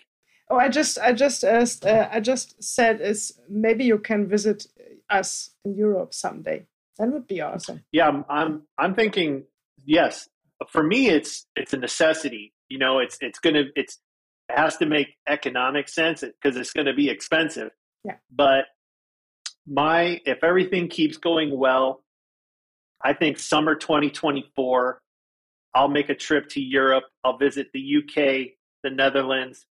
[0.49, 4.67] Oh, I just, I just, uh, I just said is maybe you can visit
[5.09, 6.67] us in Europe someday.
[6.99, 7.83] That would be awesome.
[7.91, 9.45] Yeah, I'm, I'm, I'm thinking.
[9.85, 10.29] Yes,
[10.69, 12.53] for me, it's, it's a necessity.
[12.69, 13.99] You know, it's, it's gonna, it's,
[14.49, 17.71] it has to make economic sense because it's going to be expensive.
[18.03, 18.17] Yeah.
[18.29, 18.65] But
[19.67, 22.03] my, if everything keeps going well,
[23.03, 25.01] I think summer 2024
[25.75, 27.05] I'll make a trip to Europe.
[27.23, 28.53] I'll visit the UK,
[28.83, 29.65] the Netherlands,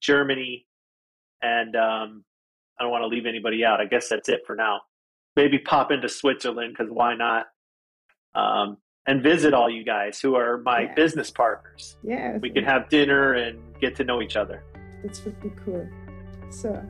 [0.00, 0.66] Germany,
[1.42, 2.24] and um,
[2.78, 3.80] I don't want to leave anybody out.
[3.80, 4.80] I guess that's it for now.
[5.36, 7.46] Maybe pop into Switzerland because why not?
[8.34, 10.94] Um, and visit all you guys who are my yeah.
[10.94, 11.96] business partners.
[12.02, 14.62] Yeah, we can have dinner and get to know each other.
[15.02, 15.86] This would be cool.
[16.50, 16.82] So,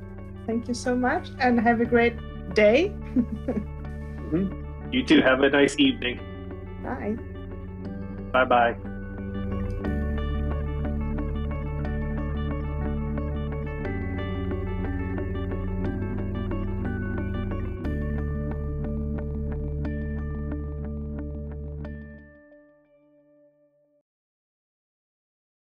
[0.47, 2.15] thank you so much, and have a great
[2.55, 2.93] day.
[3.17, 4.93] mm-hmm.
[4.93, 5.21] You too.
[5.23, 6.21] Have a nice evening.
[6.83, 7.17] Bye.
[8.33, 8.91] Bye bye.